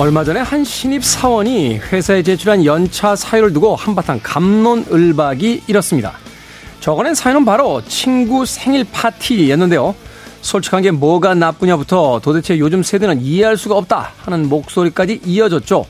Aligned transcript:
얼마 0.00 0.24
전에 0.24 0.40
한 0.40 0.64
신입 0.64 1.04
사원이 1.04 1.76
회사에 1.76 2.22
제출한 2.22 2.64
연차 2.64 3.14
사유를 3.14 3.52
두고 3.52 3.76
한바탕 3.76 4.20
감론을박이 4.22 5.64
일었습니다. 5.66 6.14
적어낸 6.80 7.14
사연은 7.14 7.44
바로 7.44 7.82
친구 7.86 8.46
생일 8.46 8.86
파티였는데요. 8.90 9.94
솔직한 10.40 10.80
게 10.80 10.90
뭐가 10.90 11.34
나쁘냐부터 11.34 12.20
도대체 12.24 12.58
요즘 12.58 12.82
세대는 12.82 13.20
이해할 13.20 13.58
수가 13.58 13.76
없다 13.76 14.14
하는 14.16 14.48
목소리까지 14.48 15.20
이어졌죠. 15.22 15.84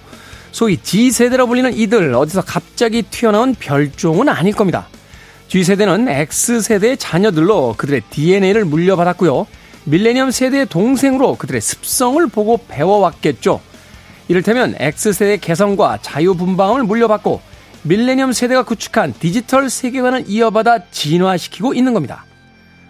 소위 0.51 0.77
G세대라 0.83 1.47
불리는 1.47 1.73
이들 1.73 2.13
어디서 2.13 2.43
갑자기 2.43 3.03
튀어나온 3.03 3.55
별종은 3.55 4.29
아닐 4.29 4.53
겁니다. 4.53 4.89
G세대는 5.47 6.09
X세대의 6.09 6.97
자녀들로 6.97 7.77
그들의 7.79 8.03
DNA를 8.11 8.65
물려받았고요. 8.65 9.47
밀레니엄 9.85 10.33
세대의 10.33 10.67
동생으로 10.67 11.37
그들의 11.37 11.61
습성을 11.61 12.27
보고 12.27 12.59
배워왔겠죠. 12.67 13.70
이를테면 14.31 14.77
X세대의 14.79 15.39
개성과 15.39 15.99
자유분방을 16.03 16.85
물려받고 16.85 17.41
밀레니엄 17.83 18.33
세대가 18.33 18.63
구축한 18.63 19.13
디지털 19.19 19.69
세계관을 19.69 20.27
이어받아 20.29 20.89
진화시키고 20.93 21.75
있는 21.75 21.95
겁니다. 21.95 22.25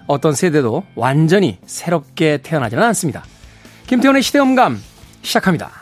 어떤 0.06 0.34
세대도 0.34 0.84
완전히 0.94 1.56
새롭게 1.64 2.40
태어나지는 2.42 2.82
않습니다. 2.82 3.24
김태훈의 3.86 4.22
시대음감 4.22 4.82
시작합니다. 5.22 5.79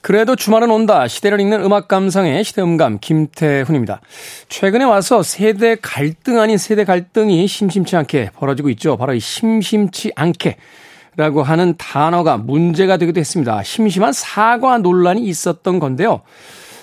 그래도 0.00 0.36
주말은 0.36 0.70
온다. 0.70 1.08
시대를 1.08 1.40
읽는 1.40 1.62
음악 1.64 1.88
감상의 1.88 2.44
시대음감 2.44 2.98
김태훈입니다. 3.00 4.00
최근에 4.48 4.84
와서 4.84 5.22
세대 5.22 5.76
갈등 5.76 6.40
아닌 6.40 6.56
세대 6.56 6.84
갈등이 6.84 7.46
심심치 7.46 7.96
않게 7.96 8.30
벌어지고 8.36 8.70
있죠. 8.70 8.96
바로 8.96 9.14
이 9.14 9.20
심심치 9.20 10.12
않게 10.14 10.56
라고 11.16 11.42
하는 11.42 11.74
단어가 11.76 12.36
문제가 12.36 12.96
되기도 12.96 13.18
했습니다. 13.18 13.64
심심한 13.64 14.12
사과 14.12 14.78
논란이 14.78 15.24
있었던 15.24 15.80
건데요. 15.80 16.22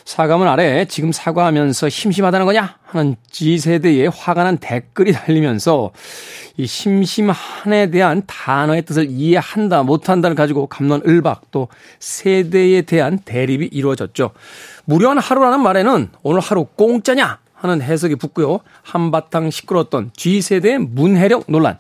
사과문 0.06 0.48
아래 0.48 0.86
지금 0.86 1.12
사과하면서 1.12 1.90
심심하다는 1.90 2.46
거냐 2.46 2.78
하는 2.84 3.16
G세대의 3.32 4.10
화가 4.10 4.44
난 4.44 4.58
댓글이 4.58 5.12
달리면서 5.12 5.92
이 6.58 6.68
심심한에 6.68 7.90
대한 7.90 8.22
단어의 8.28 8.84
뜻을 8.84 9.08
이해한다 9.10 9.82
못한다를 9.82 10.36
가지고 10.36 10.68
감론을박 10.68 11.50
또 11.50 11.70
세대에 12.00 12.84
대한 12.84 13.18
대립이 13.18 13.66
이루어졌죠. 13.72 14.30
무료한 14.86 15.18
하루라는 15.18 15.60
말에는 15.62 16.10
오늘 16.22 16.40
하루 16.40 16.66
공짜냐 16.66 17.40
하는 17.56 17.82
해석이 17.82 18.16
붙고요. 18.18 18.60
한바탕 18.84 19.50
시끄러웠던 19.50 20.12
G세대의 20.16 20.78
문해력 20.80 21.46
논란. 21.48 21.80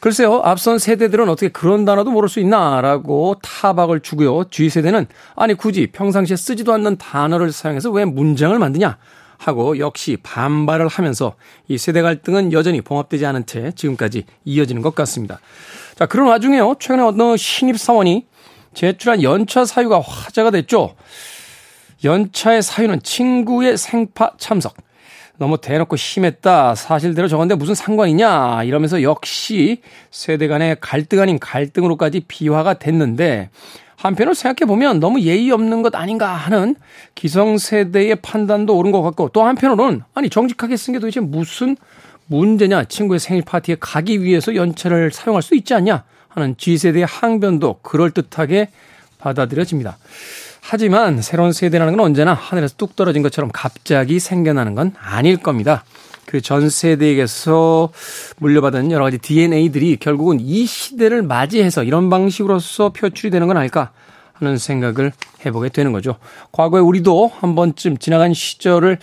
글쎄요, 0.00 0.40
앞선 0.44 0.78
세대들은 0.78 1.28
어떻게 1.28 1.48
그런 1.48 1.84
단어도 1.84 2.10
모를 2.10 2.28
수 2.28 2.40
있나라고 2.40 3.36
타박을 3.42 4.00
주고요. 4.00 4.44
G세대는 4.50 5.06
아니 5.34 5.54
굳이 5.54 5.86
평상시에 5.88 6.36
쓰지도 6.36 6.72
않는 6.74 6.96
단어를 6.96 7.52
사용해서 7.52 7.90
왜 7.90 8.04
문장을 8.04 8.56
만드냐 8.58 8.98
하고 9.38 9.78
역시 9.78 10.16
반발을 10.22 10.88
하면서 10.88 11.34
이 11.68 11.78
세대 11.78 12.02
갈등은 12.02 12.52
여전히 12.52 12.80
봉합되지 12.80 13.26
않은 13.26 13.46
채 13.46 13.72
지금까지 13.74 14.24
이어지는 14.44 14.82
것 14.82 14.94
같습니다. 14.94 15.40
자, 15.94 16.06
그런 16.06 16.28
와중에요. 16.28 16.76
최근에 16.78 17.02
어느 17.02 17.36
신입 17.36 17.78
사원이 17.78 18.26
제출한 18.74 19.22
연차 19.22 19.64
사유가 19.64 20.00
화제가 20.00 20.50
됐죠. 20.50 20.94
연차의 22.04 22.62
사유는 22.62 23.02
친구의 23.02 23.78
생파 23.78 24.32
참석. 24.38 24.74
너무 25.38 25.58
대놓고 25.60 25.96
심했다. 25.96 26.74
사실대로 26.74 27.28
적었는데 27.28 27.58
무슨 27.58 27.74
상관이냐. 27.74 28.64
이러면서 28.64 29.02
역시 29.02 29.82
세대 30.10 30.48
간의 30.48 30.76
갈등 30.80 31.20
아닌 31.20 31.38
갈등으로까지 31.38 32.20
비화가 32.20 32.74
됐는데 32.74 33.50
한편으로 33.96 34.34
생각해보면 34.34 35.00
너무 35.00 35.20
예의 35.20 35.50
없는 35.50 35.82
것 35.82 35.94
아닌가 35.94 36.28
하는 36.28 36.76
기성세대의 37.14 38.16
판단도 38.16 38.76
옳은 38.76 38.92
것 38.92 39.02
같고 39.02 39.30
또 39.30 39.42
한편으로는 39.42 40.02
아니 40.14 40.28
정직하게 40.30 40.76
쓴 40.76 40.92
게 40.92 40.98
도대체 40.98 41.20
무슨 41.20 41.76
문제냐. 42.26 42.84
친구의 42.84 43.20
생일 43.20 43.42
파티에 43.42 43.76
가기 43.80 44.22
위해서 44.22 44.54
연차를 44.54 45.10
사용할 45.12 45.42
수 45.42 45.54
있지 45.54 45.74
않냐 45.74 46.04
하는 46.28 46.54
G세대의 46.58 47.06
항변도 47.06 47.80
그럴듯하게 47.82 48.68
받아들여집니다. 49.18 49.96
하지만 50.68 51.22
새로운 51.22 51.52
세대라는 51.52 51.96
건 51.96 52.06
언제나 52.06 52.34
하늘에서 52.34 52.74
뚝 52.76 52.96
떨어진 52.96 53.22
것처럼 53.22 53.50
갑자기 53.52 54.18
생겨나는 54.18 54.74
건 54.74 54.92
아닐 54.98 55.36
겁니다. 55.36 55.84
그 56.26 56.40
전 56.40 56.68
세대에게서 56.68 57.92
물려받은 58.38 58.90
여러 58.90 59.04
가지 59.04 59.18
DNA들이 59.18 59.96
결국은 59.96 60.40
이 60.40 60.66
시대를 60.66 61.22
맞이해서 61.22 61.84
이런 61.84 62.10
방식으로서 62.10 62.88
표출이 62.90 63.30
되는 63.30 63.46
건 63.46 63.56
아닐까 63.56 63.92
하는 64.32 64.58
생각을 64.58 65.12
해보게 65.46 65.68
되는 65.68 65.92
거죠. 65.92 66.16
과거에 66.50 66.80
우리도 66.80 67.30
한 67.32 67.54
번쯤 67.54 67.98
지나간 67.98 68.34
시절을 68.34 68.98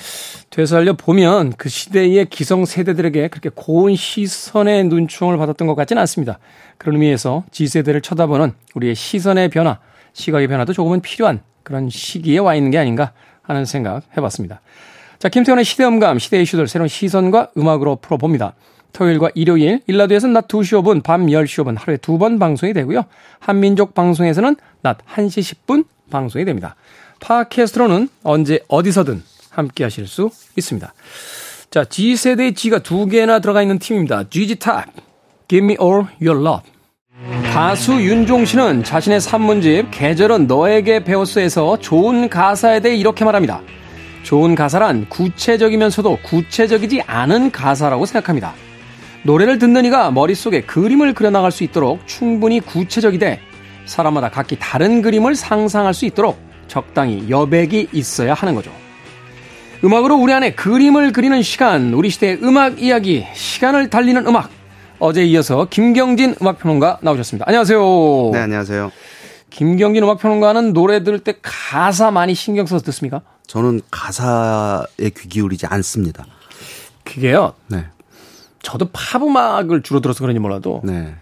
되살려 0.49 0.93
보면 0.93 1.53
그 1.57 1.69
시대의 1.69 2.25
기성 2.25 2.65
세대들에게 2.65 3.29
그렇게 3.29 3.49
고운 3.53 3.95
시선의 3.95 4.83
눈총을 4.83 5.37
받았던 5.37 5.65
것 5.65 5.75
같지는 5.75 6.01
않습니다. 6.01 6.39
그런 6.77 6.95
의미에서 6.95 7.45
G세대를 7.51 8.01
쳐다보는 8.01 8.51
우리의 8.75 8.95
시선의 8.95 9.49
변화, 9.49 9.79
시각의 10.11 10.49
변화도 10.49 10.73
조금은 10.73 10.99
필요한 10.99 11.41
그런 11.63 11.89
시기에 11.89 12.39
와 12.39 12.55
있는 12.55 12.71
게 12.71 12.77
아닌가 12.77 13.11
하는 13.41 13.65
생각 13.65 14.03
해봤습니다. 14.17 14.61
자, 15.19 15.29
김태현의 15.29 15.63
시대음감, 15.63 16.19
시대 16.19 16.41
이슈들 16.41 16.67
새로운 16.67 16.87
시선과 16.87 17.51
음악으로 17.57 17.97
풀어봅니다. 17.97 18.53
토요일과 18.91 19.31
일요일, 19.35 19.81
일라드에서는 19.87 20.33
낮 20.33 20.47
2시 20.47 20.81
5분, 20.83 21.03
밤 21.03 21.25
10시 21.25 21.63
5분 21.63 21.79
하루에 21.79 21.97
두 21.97 22.17
번 22.17 22.37
방송이 22.39 22.73
되고요. 22.73 23.05
한민족 23.39 23.95
방송에서는 23.95 24.55
낮 24.81 24.97
1시 25.05 25.55
10분 25.65 25.85
방송이 26.11 26.45
됩니다. 26.45 26.75
팟캐스트로는 27.21 28.09
언제 28.23 28.59
어디서든 28.67 29.23
함께 29.49 29.83
하실 29.83 30.07
수 30.07 30.29
있습니다. 30.57 30.93
자, 31.71 31.85
G세대의 31.85 32.53
G가 32.53 32.79
두 32.79 33.07
개나 33.07 33.39
들어가 33.39 33.61
있는 33.61 33.79
팀입니다. 33.79 34.29
GG 34.29 34.57
Top, 34.57 34.91
Give 35.47 35.65
Me 35.65 35.77
All 35.81 36.05
Your 36.21 36.45
Love. 36.45 36.72
가수 37.53 38.01
윤종 38.01 38.45
씨는 38.45 38.83
자신의 38.83 39.21
산문집 39.21 39.91
계절은 39.91 40.47
너에게 40.47 41.03
배웠어에서 41.03 41.77
좋은 41.77 42.27
가사에 42.27 42.79
대해 42.79 42.95
이렇게 42.95 43.23
말합니다. 43.23 43.61
좋은 44.23 44.55
가사란 44.55 45.07
구체적이면서도 45.07 46.17
구체적이지 46.23 47.03
않은 47.05 47.51
가사라고 47.51 48.07
생각합니다. 48.07 48.55
노래를 49.21 49.59
듣는 49.59 49.85
이가 49.85 50.09
머릿속에 50.09 50.61
그림을 50.61 51.13
그려나갈 51.13 51.51
수 51.51 51.63
있도록 51.63 52.07
충분히 52.07 52.59
구체적이되 52.59 53.39
사람마다 53.85 54.31
각기 54.31 54.57
다른 54.59 55.03
그림을 55.03 55.35
상상할 55.35 55.93
수 55.93 56.05
있도록 56.05 56.39
적당히 56.67 57.29
여백이 57.29 57.89
있어야 57.93 58.33
하는 58.33 58.55
거죠. 58.55 58.71
음악으로 59.83 60.15
우리 60.15 60.33
안에 60.33 60.53
그림을 60.53 61.11
그리는 61.11 61.43
시간, 61.43 61.93
우리 61.93 62.09
시대의 62.09 62.39
음악 62.41 62.81
이야기, 62.81 63.27
시간을 63.35 63.91
달리는 63.91 64.25
음악. 64.25 64.62
어제 65.05 65.25
이어서 65.25 65.67
김경진 65.69 66.35
음악평론가 66.41 66.99
나오셨습니다. 67.01 67.43
안녕하세요. 67.45 68.29
네, 68.31 68.39
안녕하세요. 68.39 68.89
김경진 69.49 70.01
음악평론가는 70.01 70.71
노래 70.71 71.03
들을 71.03 71.19
때 71.19 71.35
가사 71.41 72.09
많이 72.09 72.33
신경 72.33 72.65
써서 72.65 72.85
듣습니까? 72.85 73.21
저는 73.45 73.81
가사에 73.91 75.09
귀 75.17 75.27
기울이지 75.27 75.65
않습니다. 75.65 76.25
그게요. 77.03 77.53
네. 77.67 77.85
저도 78.61 78.91
팝 78.93 79.21
음악을 79.21 79.83
주로 79.83 79.99
들어서 79.99 80.21
그런지 80.21 80.39
몰라도 80.39 80.79
네. 80.85 81.13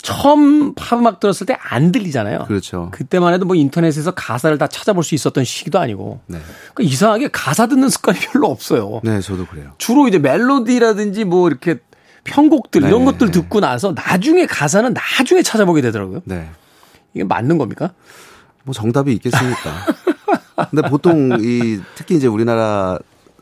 처음 0.00 0.72
팝음악 0.74 1.20
들었을 1.20 1.46
때 1.46 1.54
안 1.60 1.92
들리잖아요. 1.92 2.46
그렇죠. 2.46 2.88
그때만 2.92 3.34
해도 3.34 3.44
뭐 3.44 3.54
인터넷에서 3.54 4.12
가사를 4.12 4.56
다 4.56 4.66
찾아볼 4.68 5.04
수 5.04 5.14
있었던 5.14 5.44
시기도 5.44 5.78
아니고. 5.78 6.20
네. 6.28 6.38
그러니까 6.72 6.90
이상하게 6.90 7.28
가사 7.30 7.66
듣는 7.66 7.90
습관이 7.90 8.18
별로 8.32 8.48
없어요. 8.48 9.02
네, 9.04 9.20
저도 9.20 9.44
그래요. 9.46 9.72
주로 9.76 10.08
이제 10.08 10.18
멜로디라든지 10.18 11.24
뭐 11.26 11.46
이렇게 11.48 11.78
편곡들 12.24 12.82
이런 12.82 13.00
네. 13.00 13.04
것들 13.06 13.30
듣고 13.30 13.60
나서 13.60 13.92
나중에 13.92 14.46
가사는 14.46 14.94
나중에 14.94 15.42
찾아보게 15.42 15.80
되더라고요. 15.82 16.20
네. 16.24 16.48
이게 17.14 17.24
맞는 17.24 17.58
겁니까? 17.58 17.92
뭐 18.64 18.72
정답이 18.74 19.12
있겠습니까? 19.14 19.70
근데 20.70 20.88
보통 20.88 21.38
이 21.40 21.80
특히 21.94 22.16
이제 22.16 22.26
우리나라 22.26 22.98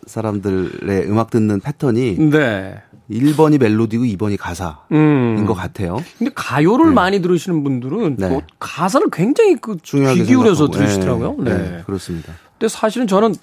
사람들의 0.07 1.09
음악 1.09 1.31
듣는 1.31 1.61
패턴이 1.61 2.31
네. 2.31 2.83
1번이 3.11 3.59
멜로디고 3.59 4.05
2번이 4.05 4.37
가사인 4.39 4.75
음. 4.93 5.45
것 5.47 5.55
같아요. 5.55 6.03
근데 6.19 6.33
가요를 6.35 6.93
많이 6.93 7.21
들으시는 7.21 7.63
분들은 7.65 8.17
네. 8.17 8.29
또 8.29 8.43
가사를 8.59 9.09
굉장히 9.13 9.57
그 9.57 9.77
중요하게 9.83 10.21
귀 10.21 10.27
기울여서 10.29 10.67
생각하고. 10.67 10.73
들으시더라고요. 10.73 11.37
네. 11.41 11.51
네. 11.51 11.71
네, 11.71 11.83
그렇습니다. 11.85 12.33
근데 12.59 12.69
사실은 12.69 13.07
저는 13.07 13.35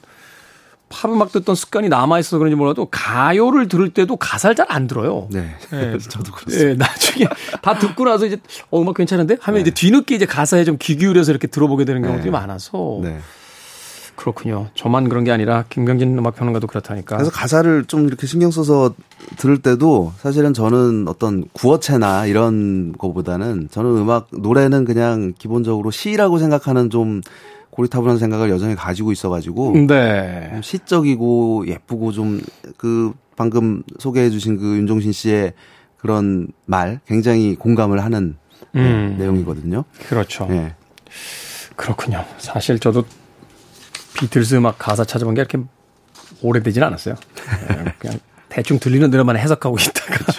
팝음악 0.89 1.31
듣던 1.31 1.55
습관이 1.55 1.89
남아있어서 1.89 2.37
그런지 2.37 2.55
몰라도 2.55 2.87
가요를 2.89 3.67
들을 3.67 3.89
때도 3.89 4.15
가사를 4.15 4.55
잘 4.55 4.67
안 4.69 4.87
들어요. 4.87 5.27
네. 5.31 5.55
네. 5.71 5.97
저도 6.09 6.31
그렇습니다. 6.31 6.69
예, 6.69 6.73
나중에 6.75 7.25
다 7.61 7.77
듣고 7.77 8.05
나서 8.05 8.25
이제 8.25 8.37
어 8.69 8.81
음악 8.81 8.95
괜찮은데 8.95 9.37
하면 9.39 9.57
네. 9.57 9.61
이제 9.61 9.71
뒤늦게 9.71 10.15
이제 10.15 10.25
가사에 10.25 10.63
좀 10.63 10.77
귀 10.77 10.95
기울여서 10.97 11.31
이렇게 11.31 11.47
들어보게 11.47 11.85
되는 11.85 12.01
경우들이 12.01 12.25
네. 12.25 12.31
많아서 12.31 12.99
네. 13.01 13.19
그렇군요. 14.15 14.67
저만 14.73 15.09
그런 15.09 15.23
게 15.23 15.31
아니라 15.31 15.63
김경진 15.69 16.17
음악평론가도 16.17 16.65
그렇다니까. 16.67 17.17
그래서 17.17 17.31
가사를 17.31 17.85
좀 17.85 18.07
이렇게 18.07 18.25
신경 18.25 18.49
써서 18.49 18.93
들을 19.37 19.59
때도 19.61 20.13
사실은 20.17 20.53
저는 20.55 21.07
어떤 21.07 21.43
구어체나 21.53 22.25
이런 22.25 22.93
거보다는 22.97 23.69
저는 23.71 23.91
음악 23.97 24.27
노래는 24.31 24.85
그냥 24.85 25.33
기본적으로 25.37 25.91
시라고 25.91 26.39
생각하는 26.39 26.89
좀 26.89 27.21
고리타분한 27.71 28.17
생각을 28.17 28.49
여전히 28.49 28.75
가지고 28.75 29.11
있어가지고 29.11 29.87
네. 29.87 30.59
시적이고 30.63 31.65
예쁘고 31.67 32.11
좀 32.11 32.41
그 32.77 33.13
방금 33.35 33.83
소개해주신 33.99 34.57
그 34.57 34.77
윤종신 34.77 35.11
씨의 35.11 35.53
그런 35.97 36.47
말 36.65 36.99
굉장히 37.07 37.55
공감을 37.55 38.03
하는 38.03 38.35
네, 38.73 38.81
음. 38.81 39.15
내용이거든요. 39.19 39.83
그렇죠. 40.09 40.47
예. 40.51 40.73
그렇군요. 41.75 42.25
사실 42.39 42.79
저도 42.79 43.05
비틀스 44.17 44.55
음악 44.55 44.79
가사 44.79 45.05
찾아본 45.05 45.35
게 45.35 45.41
이렇게 45.41 45.59
오래되진 46.41 46.81
않았어요. 46.83 47.15
예, 47.69 47.93
그냥 47.99 48.19
대충 48.49 48.79
들리는 48.79 49.09
대로만 49.11 49.37
해석하고 49.37 49.77
있다가 49.79 50.33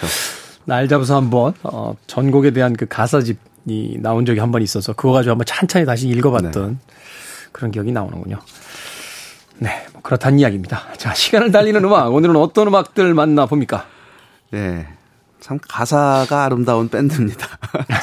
날 0.65 0.87
잡아서 0.89 1.15
한번 1.15 1.53
어, 1.63 1.95
전곡에 2.07 2.51
대한 2.51 2.73
그 2.75 2.85
가사집이 2.85 3.99
나온 4.01 4.25
적이 4.25 4.39
한 4.39 4.51
번 4.51 4.61
있어서 4.61 4.93
그거 4.93 5.13
가지고 5.13 5.31
한번 5.31 5.45
찬찬히 5.45 5.85
다시 5.85 6.07
읽어봤던 6.09 6.79
그런 7.51 7.71
기억이 7.71 7.91
나오는군요. 7.91 8.39
네, 9.57 9.85
뭐 9.93 10.01
그렇다는 10.01 10.39
이야기입니다. 10.39 10.93
자, 10.97 11.13
시간을 11.13 11.51
달리는 11.51 11.83
음악 11.83 12.13
오늘은 12.13 12.35
어떤 12.35 12.67
음악들 12.67 13.13
만나 13.13 13.45
봅니까? 13.45 13.85
예. 14.53 14.87
참 15.39 15.57
가사가 15.67 16.45
아름다운 16.45 16.89
밴드입니다. 16.89 17.47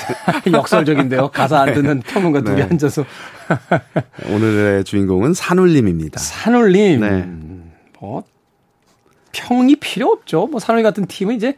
역설적인데요. 0.51 1.29
가사 1.29 1.61
안 1.61 1.75
듣는 1.75 2.01
평론가 2.01 2.41
둘이 2.41 2.57
네. 2.57 2.63
앉아서 2.63 3.05
오늘의 4.33 4.85
주인공은 4.85 5.35
산울림입니다. 5.35 6.19
산울림. 6.19 7.01
네. 7.01 7.29
뭐 8.01 8.25
평이 9.33 9.77
필요 9.77 10.09
없죠. 10.09 10.47
뭐 10.47 10.61
산울림 10.61 10.83
같은 10.83 11.07
팀은 11.07 11.37
이제 11.37 11.57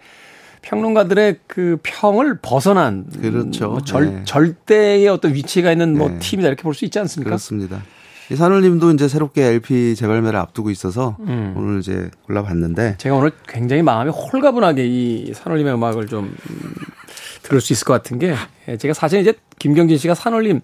평론가들의 0.62 1.36
그 1.46 1.78
평을 1.82 2.38
벗어난 2.42 3.06
그렇죠. 3.20 3.68
뭐 3.70 3.80
절, 3.82 4.06
네. 4.06 4.22
절대의 4.24 5.08
어떤 5.08 5.34
위치가 5.34 5.70
있는 5.72 5.96
뭐 5.96 6.08
네. 6.10 6.18
팀이다 6.18 6.48
이렇게 6.48 6.62
볼 6.62 6.74
수 6.74 6.84
있지 6.84 6.98
않습니까? 6.98 7.30
그렇습니다. 7.30 7.82
이 8.30 8.36
산울림도 8.36 8.90
이제 8.92 9.08
새롭게 9.08 9.42
LP 9.46 9.94
재발매를 9.94 10.38
앞두고 10.38 10.70
있어서 10.70 11.16
음. 11.20 11.54
오늘 11.56 11.78
이제 11.80 12.10
골라봤는데 12.26 12.96
제가 12.98 13.14
오늘 13.16 13.30
굉장히 13.48 13.82
마음이 13.82 14.10
홀가분하게 14.10 14.86
이 14.86 15.32
산울림의 15.34 15.72
음악을 15.74 16.08
좀 16.08 16.24
음, 16.50 16.74
들을 17.42 17.60
수 17.62 17.72
있을 17.72 17.86
것 17.86 17.94
같은 17.94 18.18
게 18.18 18.34
예, 18.68 18.76
제가 18.76 18.92
사실 18.92 19.20
이제 19.20 19.32
김경진 19.58 19.96
씨가 19.96 20.14
산울림 20.14 20.60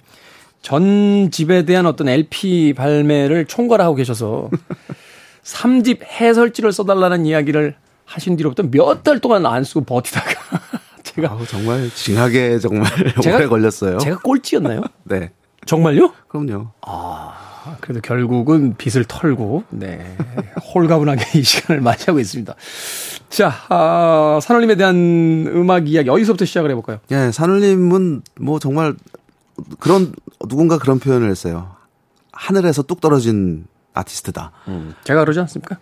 전 0.60 1.30
집에 1.30 1.64
대한 1.64 1.86
어떤 1.86 2.08
LP 2.08 2.74
발매를 2.76 3.46
총괄하고 3.46 3.94
계셔서 3.94 4.50
3집 5.42 6.02
해설지를 6.04 6.72
써달라는 6.72 7.24
이야기를 7.26 7.76
하신 8.14 8.36
뒤로부터 8.36 8.62
몇 8.62 9.02
달 9.02 9.18
동안 9.18 9.44
안 9.44 9.64
쓰고 9.64 9.82
버티다가 9.84 10.30
제가 11.02 11.32
아우, 11.32 11.44
정말 11.46 11.90
징하게 11.90 12.58
정말 12.60 12.84
제가- 13.20 13.34
오래 13.34 13.46
걸렸어요. 13.46 13.98
제가 13.98 14.18
꼴찌였나요? 14.18 14.82
네. 15.04 15.32
정말요? 15.66 16.12
그럼요. 16.28 16.68
아, 16.82 17.76
그래도 17.80 18.00
결국은 18.02 18.76
빚을 18.76 19.06
털고, 19.06 19.64
네. 19.70 20.16
홀가분하게 20.74 21.38
이 21.38 21.42
시간을 21.42 21.80
맞이하고 21.80 22.20
있습니다. 22.20 22.54
자, 23.30 23.52
아, 23.70 24.38
산울림에 24.42 24.74
대한 24.76 25.46
음악 25.48 25.88
이야기 25.88 26.10
어디서부터 26.10 26.44
시작을 26.44 26.70
해볼까요? 26.72 26.98
예, 27.10 27.30
산울림은 27.32 28.22
뭐 28.40 28.58
정말 28.58 28.94
그런 29.80 30.12
누군가 30.48 30.76
그런 30.78 30.98
표현을 30.98 31.30
했어요. 31.30 31.74
하늘에서 32.32 32.82
뚝 32.82 33.00
떨어진 33.00 33.66
아티스트다. 33.94 34.52
제가 35.04 35.20
그러지 35.20 35.40
않습니까? 35.40 35.78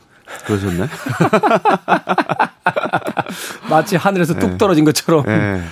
그러셨네. 0.47 0.87
마치 3.71 3.97
하늘에서 3.97 4.39
뚝 4.39 4.59
떨어진 4.59 4.85
것처럼. 4.85 5.25
예. 5.29 5.63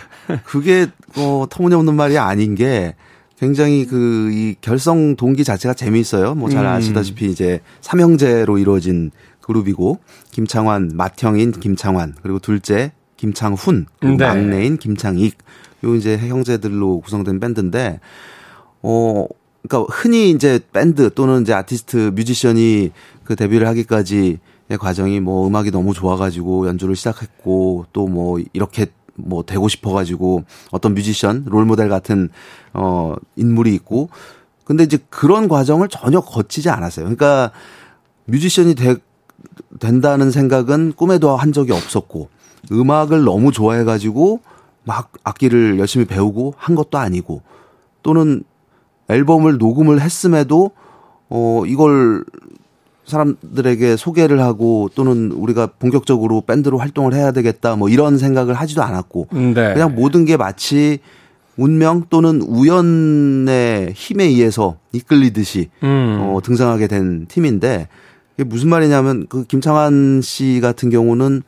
그게 0.45 0.87
어 1.17 1.47
터무니없는 1.51 1.95
말이 1.95 2.19
아닌 2.19 2.55
게 2.55 2.95
굉장히 3.39 3.87
그 3.87 4.31
이 4.31 4.55
결성 4.61 5.17
동기 5.17 5.45
자체가 5.45 5.75
재미있어요. 5.75 6.35
뭐잘 6.35 6.65
음. 6.65 6.71
아시다시피 6.71 7.27
이제 7.27 7.61
삼형제로 7.81 8.59
이루어진 8.59 9.11
그룹이고 9.41 10.01
김창완, 10.31 10.93
맏형인 10.95 11.53
김창완, 11.53 12.15
그리고 12.23 12.39
둘째 12.39 12.93
김창훈, 13.17 13.87
그리고 14.01 14.17
네. 14.17 14.27
막내인 14.27 14.79
김창익. 14.79 15.37
요 15.85 15.95
이제 15.95 16.19
형제들로 16.19 17.01
구성된 17.01 17.41
밴드인데 17.41 18.01
어 18.83 19.27
그러니까 19.67 19.95
흔히 19.95 20.31
이제 20.31 20.61
밴드 20.73 21.12
또는 21.15 21.43
이제 21.43 21.55
아티스트 21.55 22.12
뮤지션이 22.15 22.91
그 23.25 23.35
데뷔를 23.35 23.67
하기까지의 23.67 24.39
과정이 24.76 25.20
뭐 25.20 25.46
음악이 25.46 25.70
너무 25.70 25.94
좋아가지고 25.94 26.67
연주를 26.69 26.96
시작했고 26.96 27.87
또 27.93 28.06
뭐 28.06 28.40
이렇게 28.52 28.87
뭐 29.14 29.43
되고 29.43 29.69
싶어가지고 29.69 30.44
어떤 30.70 30.94
뮤지션 30.94 31.44
롤 31.46 31.64
모델 31.64 31.88
같은 31.88 32.28
어 32.72 33.14
인물이 33.37 33.75
있고 33.75 34.08
근데 34.64 34.84
이제 34.84 34.99
그런 35.08 35.49
과정을 35.49 35.88
전혀 35.88 36.20
거치지 36.20 36.70
않았어요. 36.70 37.05
그러니까 37.05 37.50
뮤지션이 38.26 38.75
되, 38.75 38.96
된다는 39.81 40.31
생각은 40.31 40.93
꿈에도 40.93 41.37
한 41.37 41.52
적이 41.52 41.73
없었고 41.73 42.28
음악을 42.70 43.25
너무 43.25 43.52
좋아해가지고 43.52 44.40
막 44.84 45.12
악기를 45.25 45.78
열심히 45.78 46.05
배우고 46.05 46.55
한 46.56 46.75
것도 46.75 46.99
아니고 46.99 47.43
또는 48.02 48.44
앨범을 49.08 49.58
녹음을 49.58 50.00
했음에도 50.00 50.70
어 51.28 51.62
이걸 51.66 52.25
사람들에게 53.11 53.97
소개를 53.97 54.41
하고 54.41 54.89
또는 54.95 55.31
우리가 55.33 55.69
본격적으로 55.79 56.41
밴드로 56.43 56.79
활동을 56.79 57.12
해야 57.12 57.33
되겠다 57.33 57.77
뭐 57.77 57.89
이런 57.91 58.17
생각을 58.17 58.55
하지도 58.55 58.83
않았고 58.83 59.29
네. 59.33 59.75
그냥 59.75 59.95
모든 59.95 60.25
게 60.25 60.37
마치 60.37 61.01
운명 61.57 62.05
또는 62.09 62.41
우연의 62.41 63.93
힘에 63.93 64.25
의해서 64.25 64.79
이끌리듯이 64.93 65.69
음. 65.83 66.19
어, 66.23 66.41
등장하게 66.43 66.87
된 66.87 67.27
팀인데 67.27 67.89
이게 68.35 68.45
무슨 68.45 68.71
말이냐면 68.71 69.27
그 69.29 69.45
김창완 69.45 70.23
씨 70.23 70.61
같은 70.62 70.89
경우는 70.89 71.43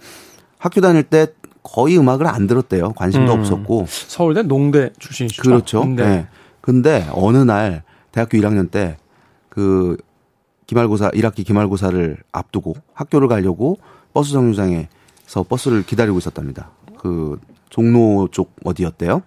학교 0.59 0.83
다닐 0.83 1.03
때 1.03 1.29
거의 1.63 1.97
음악을 1.97 2.27
안 2.27 2.47
들었대요. 2.47 2.93
관심도 2.93 3.33
음. 3.33 3.39
없었고. 3.41 3.87
서울대 3.89 4.43
농대 4.43 4.91
출신이시죠? 4.99 5.43
그렇죠. 5.43 5.85
네. 5.85 5.95
네. 5.95 6.27
근데 6.61 7.07
어느 7.13 7.39
날 7.39 7.83
대학교 8.11 8.37
1학년 8.37 8.71
때 8.71 8.97
그 9.53 9.99
기말고사 10.73 11.11
1학기 11.11 11.45
기말고사를 11.45 12.17
앞두고 12.33 12.75
학교를 12.95 13.29
가려고 13.29 13.77
버스 14.15 14.33
정류장에서 14.33 15.43
버스를 15.47 15.83
기다리고 15.85 16.17
있었답니다. 16.17 16.71
그 16.99 17.39
종로 17.69 18.29
쪽 18.33 18.57
어디였대요? 18.65 19.21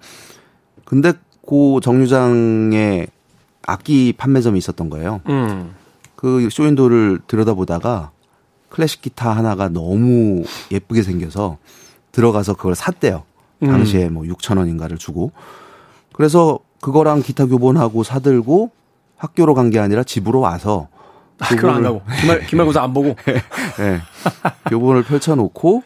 근데 0.86 1.14
그 1.48 1.80
정류장에 1.84 3.06
악기 3.68 4.14
판매점이 4.14 4.58
있었던 4.58 4.90
거예요. 4.90 5.22
음. 5.30 5.75
그 6.16 6.50
쇼윈도를 6.50 7.20
들여다보다가 7.28 8.10
클래식 8.70 9.04
기타 9.04 9.32
하나가 9.32 9.70
너무 9.70 10.44
예쁘게 10.72 11.04
생겨서 11.04 11.58
들어가서 12.12 12.56
그걸 12.56 12.74
샀대요. 12.74 13.24
당시에 13.62 14.10
뭐 14.10 14.24
6천 14.24 14.58
원인가를 14.58 14.98
주고. 14.98 15.32
그래서 16.12 16.58
그거랑 16.82 17.22
기타 17.22 17.46
교본하고 17.46 18.02
사들고 18.04 18.72
학교로 19.18 19.54
간 19.54 19.70
게 19.70 19.80
아니라 19.80 20.04
집으로 20.04 20.40
와서 20.40 20.88
아, 21.39 21.56
그럼 21.56 21.75
안 21.75 21.84
가고. 21.84 22.01
기말, 22.22 22.46
기말고사 22.46 22.82
안 22.82 22.94
보고. 22.94 23.10
예. 23.80 24.01
교본을 24.70 25.04
펼쳐놓고 25.04 25.84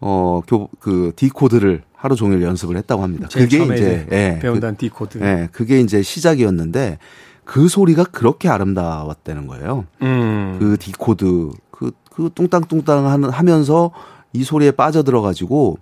어, 0.00 0.40
교, 0.46 0.68
그, 0.78 1.12
D코드를 1.14 1.82
하루 1.94 2.16
종일 2.16 2.42
연습을 2.42 2.76
했다고 2.78 3.02
합니다. 3.02 3.28
그게 3.30 3.62
이제, 3.62 4.06
예. 4.10 4.38
배운다는 4.40 4.76
D코드. 4.76 5.18
그, 5.18 5.24
예. 5.24 5.48
그게 5.52 5.80
이제 5.80 6.02
시작이었는데 6.02 6.98
그 7.44 7.68
소리가 7.68 8.04
그렇게 8.04 8.48
아름다웠다는 8.48 9.46
거예요. 9.46 9.84
음. 10.02 10.56
그 10.58 10.76
D코드 10.78 11.50
그, 11.70 11.92
그 12.10 12.30
뚱땅뚱땅 12.34 13.30
하면서 13.32 13.90
이 14.32 14.44
소리에 14.44 14.70
빠져들어 14.70 15.20
가지고 15.20 15.78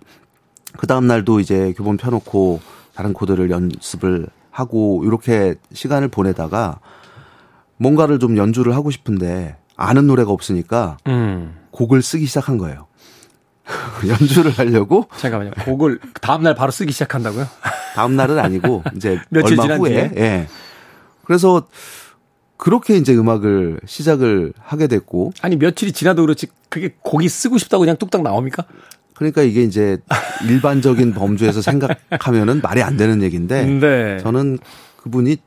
그 0.77 0.87
다음 0.87 1.07
날도 1.07 1.39
이제 1.39 1.73
교본 1.77 1.97
펴놓고 1.97 2.59
다른 2.95 3.13
코드를 3.13 3.51
연습을 3.51 4.27
하고 4.49 5.03
이렇게 5.05 5.55
시간을 5.71 6.09
보내다가 6.09 6.79
뭔가를 7.79 8.19
좀 8.19 8.37
연주를 8.37 8.75
하고 8.75 8.91
싶은데 8.91 9.55
아는 9.75 10.05
노래가 10.07 10.31
없으니까 10.31 10.97
음. 11.07 11.55
곡을 11.71 12.01
쓰기 12.01 12.25
시작한 12.25 12.57
거예요. 12.57 12.87
연주를 14.07 14.51
하려고 14.51 15.07
잠깐만요. 15.17 15.51
곡을 15.65 15.99
다음 16.21 16.43
날 16.43 16.53
바로 16.55 16.71
쓰기 16.71 16.91
시작한다고요? 16.91 17.47
다음 17.95 18.15
날은 18.15 18.37
아니고 18.37 18.83
이제 18.95 19.19
며칠 19.29 19.59
얼마 19.59 19.75
후에 19.75 19.89
뒤에? 19.89 20.11
예. 20.17 20.47
그래서 21.23 21.67
그렇게 22.57 22.97
이제 22.97 23.15
음악을 23.15 23.79
시작을 23.85 24.53
하게 24.59 24.87
됐고 24.87 25.31
아니, 25.41 25.55
며칠이 25.55 25.93
지나도 25.93 26.23
그렇지, 26.23 26.47
그게 26.67 26.93
곡이 27.01 27.29
쓰고 27.29 27.57
싶다고 27.57 27.81
그냥 27.81 27.95
뚝딱 27.95 28.21
나옵니까? 28.21 28.65
그러니까 29.15 29.43
이게 29.43 29.63
이제 29.63 29.97
일반적인 30.47 31.13
범주에서 31.13 31.61
생각하면은 31.61 32.61
말이 32.61 32.81
안 32.81 32.97
되는 32.97 33.21
얘기인데 33.21 33.63
네. 33.79 34.17
저는 34.19 34.59
그분이 34.97 35.37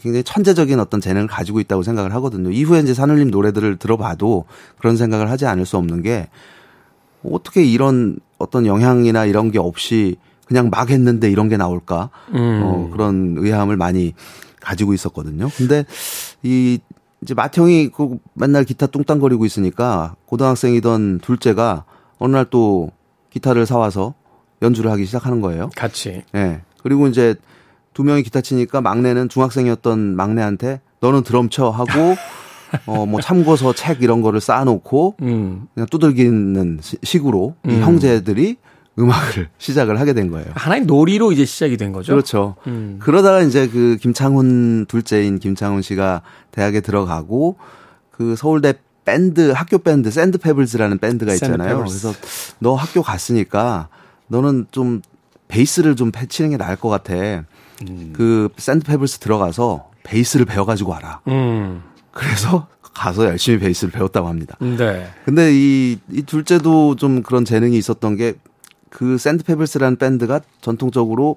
굉장히 0.00 0.22
천재적인 0.24 0.78
어떤 0.80 1.00
재능을 1.00 1.26
가지고 1.26 1.60
있다고 1.60 1.82
생각을 1.82 2.14
하거든요. 2.14 2.50
이후에 2.50 2.80
이제 2.80 2.94
산울림 2.94 3.30
노래들을 3.30 3.76
들어봐도 3.76 4.44
그런 4.78 4.96
생각을 4.96 5.30
하지 5.30 5.46
않을 5.46 5.66
수 5.66 5.76
없는 5.76 6.02
게 6.02 6.28
어떻게 7.22 7.64
이런 7.64 8.18
어떤 8.38 8.66
영향이나 8.66 9.24
이런 9.24 9.50
게 9.50 9.58
없이 9.58 10.16
그냥 10.46 10.70
막 10.70 10.90
했는데 10.90 11.30
이런 11.30 11.48
게 11.48 11.56
나올까? 11.56 12.10
음. 12.34 12.60
어, 12.62 12.90
그런 12.92 13.34
의아함을 13.38 13.76
많이 13.76 14.14
가지고 14.60 14.94
있었거든요. 14.94 15.48
근데 15.56 15.84
이 16.42 16.78
이제 17.22 17.34
맏형이 17.34 17.88
그 17.88 18.18
맨날 18.34 18.64
기타 18.64 18.86
뚱땅거리고 18.86 19.44
있으니까 19.46 20.16
고등학생이던 20.26 21.20
둘째가 21.20 21.84
어느 22.18 22.36
날 22.36 22.46
또 22.50 22.90
기타를 23.36 23.66
사와서 23.66 24.14
연주를 24.62 24.90
하기 24.92 25.04
시작하는 25.04 25.42
거예요. 25.42 25.70
같이. 25.76 26.08
예. 26.08 26.24
네. 26.32 26.60
그리고 26.82 27.06
이제 27.06 27.34
두 27.96 28.04
명이 28.04 28.22
기타 28.24 28.42
치니까 28.42 28.82
막내는 28.82 29.30
중학생이었던 29.30 30.16
막내한테 30.16 30.82
너는 31.00 31.22
드럼 31.22 31.48
쳐 31.48 31.70
하고 31.70 32.14
어 32.84 33.06
뭐 33.06 33.22
참고서 33.22 33.72
책 33.72 34.02
이런 34.02 34.20
거를 34.20 34.38
쌓아놓고 34.42 35.14
음. 35.22 35.66
그냥 35.72 35.86
두들기는 35.90 36.80
식으로 37.02 37.54
음. 37.64 37.70
이 37.70 37.80
형제들이 37.80 38.58
음악을 38.98 39.48
시작을 39.56 39.98
하게 39.98 40.12
된 40.12 40.30
거예요. 40.30 40.46
하나의 40.56 40.82
놀이로 40.82 41.32
이제 41.32 41.46
시작이 41.46 41.78
된 41.78 41.92
거죠. 41.92 42.12
그렇죠. 42.12 42.56
음. 42.66 42.98
그러다가 43.00 43.40
이제 43.40 43.66
그 43.66 43.96
김창훈 43.98 44.84
둘째인 44.88 45.38
김창훈 45.38 45.80
씨가 45.80 46.20
대학에 46.50 46.82
들어가고 46.82 47.56
그 48.10 48.36
서울대 48.36 48.74
밴드 49.06 49.52
학교 49.52 49.78
밴드 49.78 50.10
샌드 50.10 50.36
페블즈라는 50.36 50.98
밴드가 50.98 51.32
있잖아요. 51.32 51.78
그래서 51.78 52.12
너 52.58 52.74
학교 52.74 53.00
갔으니까 53.00 53.88
너는 54.28 54.66
좀 54.70 55.00
베이스를 55.48 55.96
좀 55.96 56.12
치는 56.28 56.50
게 56.50 56.56
나을 56.58 56.76
것 56.76 56.90
같아. 56.90 57.44
음. 57.82 58.12
그 58.14 58.48
샌드페블스 58.56 59.18
들어가서 59.18 59.90
베이스를 60.02 60.46
배워가지고 60.46 60.90
와라. 60.92 61.20
음. 61.28 61.82
그래서 62.12 62.66
가서 62.94 63.26
열심히 63.26 63.58
베이스를 63.58 63.92
배웠다고 63.92 64.26
합니다. 64.28 64.56
네. 64.60 65.08
근데 65.24 65.50
이, 65.52 65.98
이 66.10 66.22
둘째도 66.22 66.96
좀 66.96 67.22
그런 67.22 67.44
재능이 67.44 67.76
있었던 67.76 68.16
게 68.16 68.34
그 68.96 69.18
샌드페블스라는 69.18 69.98
밴드가 69.98 70.40
전통적으로 70.62 71.36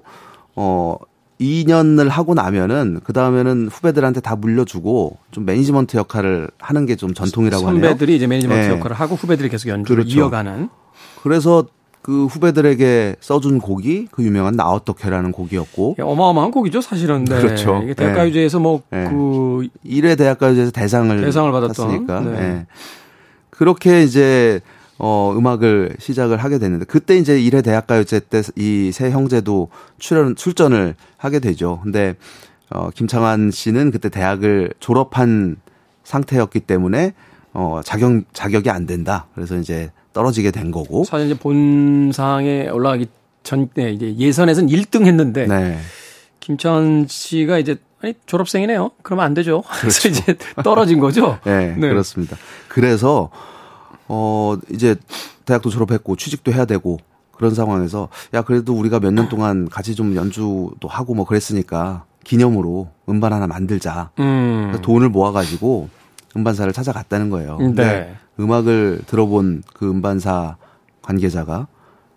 어 0.56 0.96
2년을 1.40 2.08
하고 2.08 2.32
나면은 2.32 3.00
그 3.04 3.12
다음에는 3.12 3.68
후배들한테 3.68 4.20
다 4.20 4.34
물려주고 4.36 5.18
좀 5.30 5.44
매니지먼트 5.44 5.98
역할을 5.98 6.48
하는 6.58 6.86
게 6.86 6.96
좀 6.96 7.12
전통이라고 7.12 7.66
하네요. 7.66 7.82
선배들이 7.82 8.16
이제 8.16 8.26
매니지먼트 8.26 8.66
네. 8.68 8.78
역할을 8.78 8.96
하고 8.96 9.14
후배들이 9.14 9.50
계속 9.50 9.68
연주를 9.68 10.04
그렇죠. 10.04 10.18
이어가는. 10.20 10.70
그래서 11.22 11.66
그 12.02 12.26
후배들에게 12.26 13.16
써준 13.20 13.58
곡이 13.58 14.08
그 14.10 14.22
유명한 14.24 14.56
나 14.56 14.68
어떻게라는 14.70 15.32
곡이었고 15.32 15.96
예, 15.98 16.02
어마어마한 16.02 16.50
곡이죠 16.50 16.80
사실은 16.80 17.24
네. 17.24 17.40
그렇죠 17.40 17.80
이게 17.82 17.94
대학가요제에서 17.94 18.58
뭐그 18.58 18.84
네. 18.90 19.10
1회 19.86 20.16
대학가요제에서 20.16 20.70
대상을 20.70 21.20
대상을 21.20 21.52
받았던 21.52 21.90
니까 22.00 22.20
네. 22.20 22.30
네. 22.30 22.66
그렇게 23.50 24.02
이제 24.02 24.60
어, 25.02 25.34
음악을 25.36 25.96
시작을 25.98 26.38
하게 26.38 26.58
됐는데 26.58 26.84
그때 26.86 27.16
이제 27.16 27.38
1회 27.38 27.64
대학가요제 27.64 28.20
때 28.30 28.42
이 28.56 28.90
세 28.92 29.10
형제도 29.10 29.68
출연 29.98 30.36
출전을 30.36 30.94
하게 31.16 31.38
되죠. 31.40 31.80
근데 31.82 32.16
어, 32.70 32.90
김창완 32.90 33.50
씨는 33.50 33.90
그때 33.90 34.08
대학을 34.10 34.72
졸업한 34.78 35.56
상태였기 36.04 36.60
때문에 36.60 37.14
어, 37.52 37.80
자격 37.84 38.24
자격이 38.32 38.68
안 38.70 38.86
된다. 38.86 39.26
그래서 39.34 39.56
이제 39.56 39.90
떨어지게 40.12 40.50
된 40.50 40.70
거고. 40.70 41.04
사실 41.04 41.26
이제 41.30 41.38
본상에 41.38 42.68
올라가기 42.68 43.06
전 43.42 43.68
네, 43.74 43.90
이제 43.92 44.14
예선에서는 44.16 44.68
1등 44.68 45.06
했는데 45.06 45.46
네. 45.46 45.78
김창완 46.40 47.06
씨가 47.08 47.58
이제 47.58 47.76
아니 48.02 48.14
졸업생이네요. 48.26 48.90
그러면 49.02 49.26
안 49.26 49.34
되죠. 49.34 49.62
그래서 49.80 50.00
그렇죠. 50.02 50.08
이제 50.08 50.36
떨어진 50.64 51.00
거죠. 51.00 51.38
네, 51.44 51.74
네, 51.76 51.88
그렇습니다. 51.88 52.36
그래서 52.68 53.30
어, 54.08 54.56
이제 54.70 54.96
대학도 55.44 55.70
졸업했고 55.70 56.16
취직도 56.16 56.52
해야 56.52 56.64
되고 56.64 56.98
그런 57.32 57.54
상황에서 57.54 58.08
야, 58.34 58.42
그래도 58.42 58.74
우리가 58.74 59.00
몇 59.00 59.12
년 59.12 59.28
동안 59.28 59.68
같이 59.68 59.94
좀 59.94 60.14
연주도 60.16 60.88
하고 60.88 61.14
뭐 61.14 61.24
그랬으니까 61.24 62.04
기념으로 62.24 62.88
음반 63.08 63.32
하나 63.32 63.46
만들자. 63.46 64.10
음. 64.18 64.76
돈을 64.82 65.08
모아가지고 65.08 65.88
음반사를 66.36 66.72
찾아갔다는 66.72 67.30
거예요. 67.30 67.58
네. 67.74 68.14
음악을 68.40 69.02
들어본 69.06 69.62
그 69.74 69.88
음반사 69.88 70.56
관계자가 71.02 71.68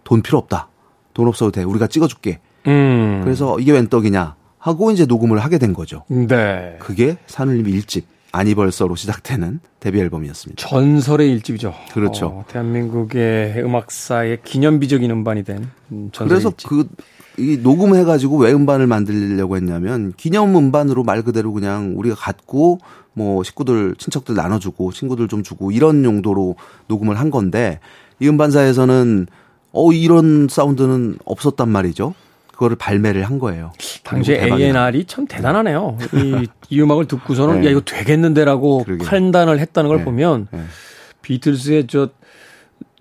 돈 0.03 0.21
필요 0.21 0.37
없다. 0.37 0.69
돈 1.13 1.27
없어도 1.27 1.51
돼. 1.51 1.63
우리가 1.63 1.87
찍어줄게. 1.87 2.39
음. 2.67 3.21
그래서 3.23 3.59
이게 3.59 3.71
웬 3.71 3.87
떡이냐 3.87 4.35
하고 4.57 4.91
이제 4.91 5.05
녹음을 5.05 5.39
하게 5.39 5.57
된 5.57 5.73
거죠. 5.73 6.03
네. 6.07 6.77
그게 6.79 7.17
산울림 7.27 7.67
일집 7.67 8.05
아니 8.31 8.55
벌써로 8.55 8.95
시작되는 8.95 9.59
데뷔 9.79 9.99
앨범이었습니다. 9.99 10.67
전설의 10.67 11.29
일집이죠. 11.33 11.73
그렇죠. 11.93 12.27
어, 12.27 12.45
대한민국의 12.47 13.61
음악사의 13.63 14.39
기념비적인 14.43 15.11
음반이 15.11 15.43
된 15.43 15.69
전설의 16.11 16.29
그래서 16.29 16.49
일집. 16.49 16.67
그, 16.67 16.87
이 17.37 17.57
녹음해가지고 17.57 18.37
왜 18.37 18.51
음반을 18.53 18.87
만들려고 18.87 19.55
했냐면 19.55 20.13
기념 20.17 20.55
음반으로 20.55 21.03
말 21.03 21.21
그대로 21.21 21.51
그냥 21.51 21.93
우리가 21.95 22.15
갖고 22.15 22.79
뭐 23.13 23.43
식구들, 23.43 23.95
친척들 23.97 24.35
나눠주고 24.35 24.91
친구들 24.91 25.27
좀 25.27 25.43
주고 25.43 25.71
이런 25.71 26.03
용도로 26.03 26.55
녹음을 26.87 27.19
한 27.19 27.29
건데 27.31 27.79
이 28.19 28.27
음반사에서는 28.27 29.27
어, 29.71 29.91
이런 29.91 30.47
사운드는 30.49 31.17
없었단 31.25 31.69
말이죠. 31.69 32.13
그거를 32.53 32.75
발매를 32.77 33.23
한 33.23 33.39
거예요. 33.39 33.73
당시에 34.03 34.43
A&R이 34.45 35.05
참 35.05 35.25
대단하네요. 35.25 35.97
이, 36.13 36.47
이 36.69 36.81
음악을 36.81 37.07
듣고서는 37.07 37.61
네. 37.61 37.67
야 37.67 37.71
이거 37.71 37.81
되겠는데라고 37.81 38.83
그러게. 38.83 39.05
판단을 39.05 39.59
했다는 39.59 39.87
걸 39.87 39.97
네. 39.99 40.03
보면 40.03 40.47
네. 40.51 40.63
비틀스의 41.23 41.87
저, 41.87 42.09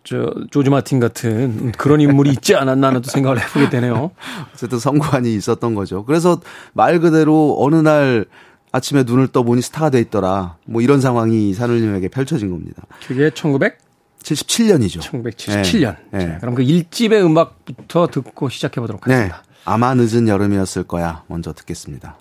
저 0.05 0.33
조지 0.51 0.71
마틴 0.71 1.01
같은 1.01 1.73
그런 1.73 2.01
인물이 2.01 2.31
있지 2.31 2.55
않았나 2.55 2.89
하는 2.89 3.03
생각을 3.05 3.39
해보게 3.41 3.69
되네요. 3.69 4.13
어쨌든 4.55 4.79
성관이 4.79 5.35
있었던 5.35 5.75
거죠. 5.75 6.07
그래서 6.07 6.41
말 6.73 6.99
그대로 6.99 7.57
어느 7.61 7.77
날 7.77 8.25
아침에 8.73 9.05
눈을 9.05 9.29
떠보니 9.29 9.63
스타가 9.63 9.91
돼 9.91 10.01
있더라. 10.01 10.57
뭐 10.65 10.81
이런 10.81 11.01
상황이 11.01 11.53
산울님에게 11.55 12.09
펼쳐진 12.09 12.51
겁니다. 12.51 12.83
그게 13.07 13.31
1900? 13.31 13.79
77년이죠. 14.23 15.01
1977년. 15.01 15.97
네. 16.11 16.27
자, 16.27 16.39
그럼 16.39 16.55
그 16.55 16.63
1집의 16.63 17.25
음악부터 17.25 18.09
듣고 18.09 18.49
시작해 18.49 18.81
보도록 18.81 19.07
하겠습니다. 19.07 19.37
네. 19.37 19.43
아마 19.65 19.95
늦은 19.95 20.27
여름이었을 20.29 20.85
거야. 20.85 21.23
먼저 21.29 21.53
듣겠습니다. 21.53 22.17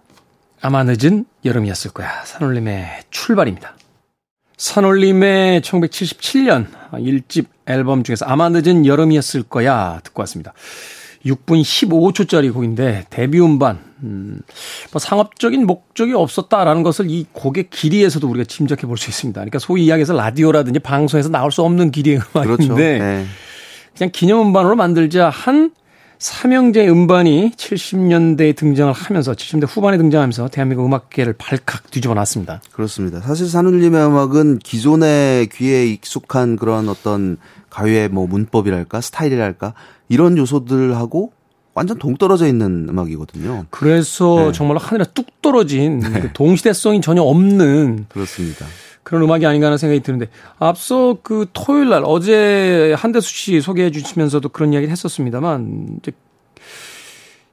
아마 0.62 0.84
늦은 0.84 1.26
여름이었을 1.46 1.92
거야. 1.92 2.24
산울림의 2.26 3.04
출발입니다. 3.10 3.76
산울림의 4.58 5.62
1977년 5.62 6.68
1집 6.92 7.46
앨범 7.66 8.04
중에서 8.04 8.26
아마 8.26 8.50
늦은 8.50 8.86
여름이었을 8.86 9.44
거야 9.44 10.00
듣고 10.04 10.22
왔습니다. 10.22 10.54
6분 11.26 11.62
15초짜리 11.62 12.54
곡인데 12.54 13.06
데뷔 13.10 13.40
음반 13.40 13.80
음, 14.04 14.42
뭐 14.92 15.00
상업적인 15.00 15.66
목적이 15.66 16.14
없었다라는 16.14 16.84
것을 16.84 17.10
이 17.10 17.26
곡의 17.32 17.70
길이에서도 17.70 18.28
우리가 18.28 18.46
짐작해 18.46 18.88
볼 18.88 18.98
수 18.98 19.10
있습니다. 19.10 19.40
그러니까 19.40 19.60
소위 19.60 19.86
이야기해서 19.86 20.14
라디오라든지 20.14 20.80
방송에서 20.80 21.30
나올 21.30 21.52
수 21.52 21.62
없는 21.64 21.92
길이의 21.92 22.22
음악인데 22.36 22.56
그렇죠. 22.56 22.76
네. 22.76 23.26
그냥 23.96 24.12
기념 24.12 24.42
음반으로 24.48 24.76
만들자 24.76 25.30
한 25.30 25.72
삼형제 26.20 26.88
음반이 26.88 27.52
70년대에 27.58 28.56
등장을 28.56 28.94
하면서 28.94 29.34
70년대 29.34 29.66
후반에 29.68 29.98
등장하면서 29.98 30.50
대한민국 30.50 30.86
음악계를 30.86 31.34
발칵 31.34 31.90
뒤집어 31.90 32.14
놨습니다. 32.14 32.62
그렇습니다. 32.72 33.22
사실 33.22 33.48
산울림의 33.48 34.06
음악은 34.06 34.60
기존의 34.60 35.48
귀에 35.48 35.88
익숙한 35.88 36.58
그런 36.58 36.90
어떤 36.90 37.38
가요의 37.72 38.10
뭐 38.10 38.28
문법이랄까 38.28 39.02
스타일이랄까 39.02 39.74
이런 40.10 40.38
요소들하고 40.38 41.32
완전 41.74 41.98
동떨어져 41.98 42.48
있는 42.48 42.88
음악이거든요. 42.90 43.66
그래서 43.70 44.48
네. 44.48 44.52
정말로 44.52 44.80
하늘에 44.80 45.06
뚝 45.14 45.42
떨어진 45.42 46.00
네. 46.00 46.20
그 46.20 46.34
동시대성이 46.34 47.02
전혀 47.02 47.24
없는 47.24 48.06
그렇습니다. 48.10 48.66
그런 49.04 49.24
음악이 49.24 49.46
아닌가 49.46 49.68
하는 49.68 49.78
생각이 49.78 50.02
드는데 50.02 50.28
앞서 50.60 51.18
그 51.24 51.48
토요일 51.54 51.90
날 51.90 52.04
어제 52.06 52.94
한대수 52.98 53.30
씨 53.34 53.62
소개해 53.62 53.90
주시면서도 53.90 54.50
그런 54.50 54.74
이야기를 54.74 54.92
했었습니다만 54.92 55.98
이제 56.00 56.12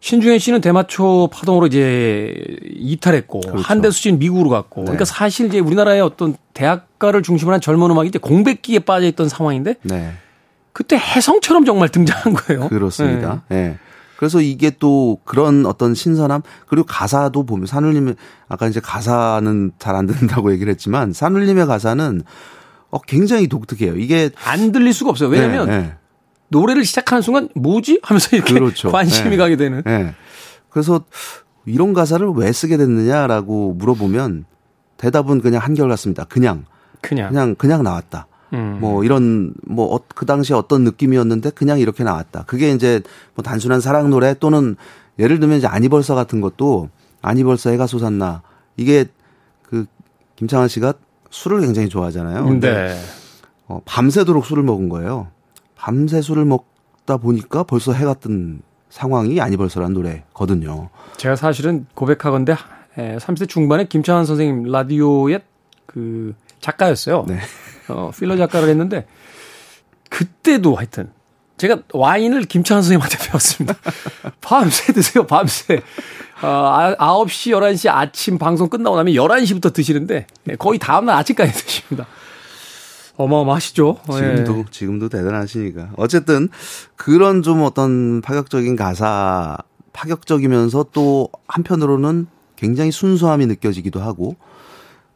신중현 0.00 0.38
씨는 0.38 0.60
대마초 0.60 1.28
파동으로 1.32 1.66
이제 1.66 2.32
이탈했고 2.74 3.40
그렇죠. 3.40 3.62
한대수 3.62 4.00
씨는 4.00 4.18
미국으로 4.18 4.48
갔고 4.50 4.82
네. 4.82 4.84
그러니까 4.86 5.04
사실 5.04 5.46
이제 5.46 5.58
우리나라의 5.58 6.00
어떤 6.00 6.36
대학가를 6.54 7.22
중심으로 7.22 7.54
한 7.54 7.60
젊은 7.60 7.90
음악이 7.90 8.08
이제 8.08 8.18
공백기에 8.18 8.80
빠져 8.80 9.06
있던 9.06 9.28
상황인데 9.28 9.74
네. 9.82 10.12
그때 10.72 10.96
해성처럼 10.96 11.64
정말 11.64 11.88
등장한 11.88 12.32
거예요. 12.34 12.68
그렇습니다. 12.68 13.42
네. 13.48 13.56
네. 13.56 13.78
그래서 14.16 14.40
이게 14.40 14.70
또 14.78 15.18
그런 15.24 15.64
어떤 15.66 15.94
신선함 15.94 16.42
그리고 16.66 16.86
가사도 16.86 17.44
보면 17.44 17.66
산울님의 17.66 18.16
아까 18.48 18.66
이제 18.68 18.80
가사는 18.80 19.72
잘 19.78 19.94
안 19.94 20.06
듣는다고 20.06 20.52
얘기를 20.52 20.70
했지만 20.72 21.12
산울님의 21.12 21.66
가사는 21.66 22.22
어 22.90 23.00
굉장히 23.02 23.48
독특해요. 23.48 23.96
이게 23.96 24.30
안 24.44 24.72
들릴 24.72 24.92
수가 24.92 25.10
없어요. 25.10 25.28
왜냐하면 25.28 25.66
네, 25.68 25.78
네. 25.78 25.92
노래를 26.48 26.84
시작하는 26.84 27.22
순간 27.22 27.48
뭐지 27.54 28.00
하면서 28.02 28.36
이렇게 28.36 28.54
그렇죠. 28.54 28.90
관심이 28.90 29.30
네. 29.30 29.36
가게 29.36 29.56
되는. 29.56 29.82
네. 29.84 30.14
그래서 30.70 31.04
이런 31.66 31.92
가사를 31.92 32.26
왜 32.36 32.52
쓰게 32.52 32.76
됐느냐라고 32.76 33.74
물어보면 33.74 34.44
대답은 34.96 35.40
그냥 35.40 35.62
한결 35.62 35.88
같습니다. 35.90 36.24
그냥 36.24 36.64
그냥 37.00 37.28
그냥 37.28 37.54
그냥 37.54 37.82
나왔다. 37.82 38.26
음. 38.52 38.78
뭐 38.80 39.04
이런 39.04 39.52
뭐 39.66 40.00
그 40.14 40.26
당시에 40.26 40.56
어떤 40.56 40.82
느낌이었는데 40.82 41.50
그냥 41.50 41.78
이렇게 41.78 42.02
나왔다. 42.02 42.42
그게 42.48 42.72
이제 42.72 43.00
뭐 43.36 43.42
단순한 43.44 43.80
사랑 43.80 44.10
노래 44.10 44.34
또는 44.34 44.74
예를 45.20 45.38
들면 45.38 45.58
이제 45.58 45.68
아니벌써 45.68 46.16
같은 46.16 46.40
것도 46.40 46.88
아니벌써 47.22 47.70
해가 47.70 47.86
솟았나 47.86 48.42
이게 48.76 49.04
그 49.62 49.86
김창완 50.34 50.66
씨가 50.66 50.94
술을 51.30 51.60
굉장히 51.60 51.88
좋아하잖아요. 51.88 52.58
네. 52.58 52.98
어, 53.68 53.80
밤새도록 53.84 54.44
술을 54.44 54.64
먹은 54.64 54.88
거예요. 54.88 55.28
밤새 55.78 56.20
술을 56.20 56.44
먹다 56.44 57.16
보니까 57.16 57.62
벌써 57.62 57.92
해가 57.92 58.14
뜬 58.14 58.60
상황이 58.90 59.40
아니 59.40 59.56
벌써란 59.56 59.92
노래거든요. 59.94 60.90
제가 61.16 61.36
사실은 61.36 61.86
고백하건데 61.94 62.56
30대 62.96 63.48
중반에 63.48 63.84
김창완 63.84 64.24
선생님 64.26 64.72
라디오의 64.72 65.40
그 65.86 66.34
작가였어요. 66.60 67.24
네. 67.28 67.38
어, 67.88 68.10
필러 68.18 68.36
작가를 68.36 68.68
했는데 68.68 69.06
그때도 70.10 70.74
하여튼 70.74 71.10
제가 71.58 71.82
와인을 71.92 72.42
김창완 72.44 72.82
선생님한테 72.82 73.18
배웠습니다. 73.28 73.74
밤새 74.40 74.92
드세요, 74.92 75.26
밤새. 75.26 75.80
어, 76.42 76.94
9시, 76.98 77.52
11시 77.52 77.88
아침 77.88 78.38
방송 78.38 78.68
끝나고 78.68 78.96
나면 78.96 79.14
11시부터 79.14 79.72
드시는데 79.72 80.26
네, 80.44 80.56
거의 80.56 80.78
다음날 80.78 81.16
아침까지 81.16 81.52
드십니다. 81.52 82.06
어마어마하시죠? 83.18 83.98
지금도, 84.10 84.58
예. 84.58 84.64
지금도 84.70 85.08
대단하시니까. 85.08 85.90
어쨌든 85.96 86.48
그런 86.96 87.42
좀 87.42 87.62
어떤 87.62 88.20
파격적인 88.22 88.76
가사, 88.76 89.58
파격적이면서 89.92 90.86
또 90.92 91.28
한편으로는 91.48 92.28
굉장히 92.56 92.92
순수함이 92.92 93.46
느껴지기도 93.46 94.00
하고 94.00 94.36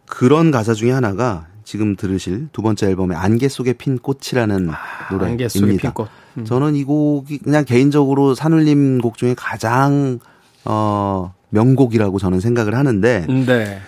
그런 0.06 0.50
가사 0.50 0.74
중에 0.74 0.90
하나가 0.90 1.46
지금 1.64 1.96
들으실 1.96 2.48
두 2.52 2.60
번째 2.60 2.88
앨범의 2.88 3.16
안개 3.16 3.48
속에 3.48 3.72
핀 3.74 3.98
꽃이라는 3.98 4.68
아, 4.70 4.76
노래입니다. 5.10 5.44
안개 5.44 5.48
속에 5.48 5.76
핀 5.76 5.90
꽃. 5.92 6.08
음. 6.38 6.44
저는 6.44 6.74
이 6.74 6.84
곡이 6.84 7.38
그냥 7.38 7.64
개인적으로 7.64 8.34
산울림 8.34 9.00
곡 9.00 9.16
중에 9.16 9.34
가장 9.36 10.18
어 10.64 11.32
명곡이라고 11.50 12.18
저는 12.18 12.40
생각을 12.40 12.74
하는데 12.74 13.26
네. 13.28 13.80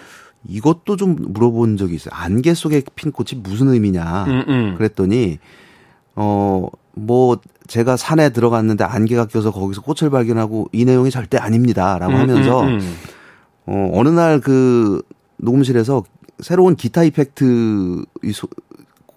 이것도 0.46 0.96
좀 0.96 1.16
물어본 1.18 1.76
적이 1.76 1.94
있어요. 1.96 2.14
안개 2.14 2.54
속에 2.54 2.82
핀 2.94 3.12
꽃이 3.12 3.40
무슨 3.42 3.68
의미냐. 3.68 4.24
음, 4.24 4.44
음. 4.48 4.74
그랬더니 4.76 5.38
어 6.14 6.68
뭐 6.94 7.38
제가 7.66 7.96
산에 7.96 8.30
들어갔는데 8.30 8.84
안개가 8.84 9.26
껴서 9.26 9.50
거기서 9.50 9.82
꽃을 9.82 10.10
발견하고 10.10 10.68
이 10.72 10.84
내용이 10.84 11.10
절대 11.10 11.38
아닙니다라고 11.38 12.12
음, 12.12 12.18
하면서 12.18 12.62
음, 12.62 12.78
음. 12.78 12.94
어 13.66 13.90
어느 13.94 14.08
날 14.08 14.40
그 14.40 15.02
녹음실에서 15.38 16.04
새로운 16.38 16.76
기타 16.76 17.02
이펙트 17.02 18.04
이 18.22 18.32
소, 18.32 18.48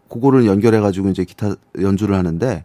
그거를 0.09 0.45
연결해 0.45 0.79
가지고 0.79 1.09
이제 1.09 1.23
기타 1.23 1.55
연주를 1.79 2.15
하는데 2.15 2.63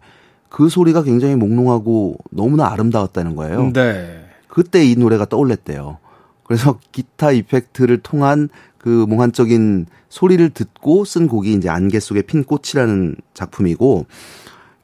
그 0.49 0.69
소리가 0.69 1.03
굉장히 1.03 1.35
몽롱하고 1.35 2.17
너무나 2.31 2.71
아름다웠다는 2.71 3.35
거예요. 3.35 3.71
네. 3.73 4.25
그때 4.47 4.85
이 4.85 4.95
노래가 4.95 5.25
떠올랐대요. 5.25 5.97
그래서 6.43 6.79
기타 6.91 7.31
이펙트를 7.31 7.99
통한 7.99 8.49
그 8.77 9.05
몽환적인 9.07 9.85
소리를 10.09 10.49
듣고 10.49 11.05
쓴 11.05 11.27
곡이 11.27 11.53
이제 11.53 11.69
안개 11.69 11.99
속에 11.99 12.21
핀 12.21 12.43
꽃이라는 12.43 13.15
작품이고 13.33 14.05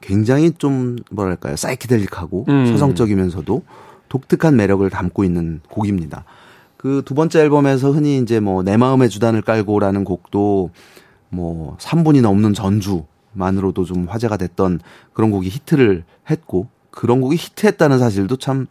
굉장히 0.02 0.54
좀 0.58 0.96
뭐랄까요 1.12 1.56
사이키델릭하고 1.56 2.46
음. 2.48 2.66
서정적이면서도 2.68 3.64
독특한 4.08 4.56
매력을 4.56 4.90
담고 4.90 5.24
있는 5.24 5.60
곡입니다. 5.70 6.24
그 6.78 7.02
두 7.06 7.14
번째 7.14 7.42
앨범에서 7.42 7.92
흔히 7.92 8.20
이제 8.20 8.40
뭐 8.40 8.64
내 8.64 8.78
마음의 8.78 9.10
주단을 9.10 9.42
깔고라는 9.42 10.06
곡도 10.06 10.72
뭐 11.30 11.76
3분이 11.80 12.22
넘는 12.22 12.54
전주만으로도 12.54 13.84
좀 13.84 14.06
화제가 14.08 14.38
됐던 14.38 14.80
그런 15.14 15.30
곡이 15.30 15.50
히트를 15.50 16.06
했고 16.30 16.68
그런 16.90 17.20
곡이 17.20 17.36
히트했다는 17.36 18.00
사실도 18.00 18.38
참 18.38 18.68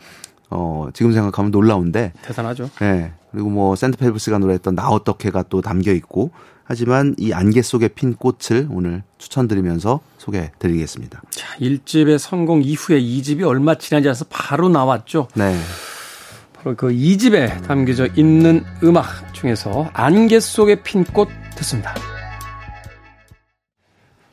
어, 0.51 0.89
지금 0.95 1.13
생각하면 1.13 1.51
놀라운데. 1.51 2.13
대단하죠. 2.23 2.71
네. 2.81 3.13
그리고 3.31 3.51
뭐, 3.51 3.77
샌드펠브스가 3.77 4.39
노래했던 4.39 4.75
나 4.75 4.89
어떻게가 4.89 5.45
또 5.45 5.61
담겨 5.61 5.93
있고. 5.93 6.31
하지만 6.65 7.15
이 7.17 7.33
안개 7.33 7.63
속에 7.63 7.89
핀 7.89 8.15
꽃을 8.15 8.69
오늘 8.71 9.03
추천드리면서 9.17 10.01
소개해 10.19 10.53
드리겠습니다. 10.59 11.23
자, 11.31 11.57
1집의 11.59 12.19
성공 12.19 12.63
이후에 12.63 13.01
2집이 13.01 13.47
얼마 13.47 13.77
지나지 13.77 14.09
않아서 14.09 14.27
바로 14.29 14.69
나왔죠. 14.69 15.29
네. 15.35 15.59
바로 16.53 16.77
그 16.77 16.89
2집에 16.89 17.67
담겨져 17.67 18.07
있는 18.17 18.65
음악 18.83 19.33
중에서 19.33 19.89
안개 19.95 20.41
속에 20.41 20.83
핀 20.83 21.05
꽃 21.05 21.29
듣습니다. 21.57 21.95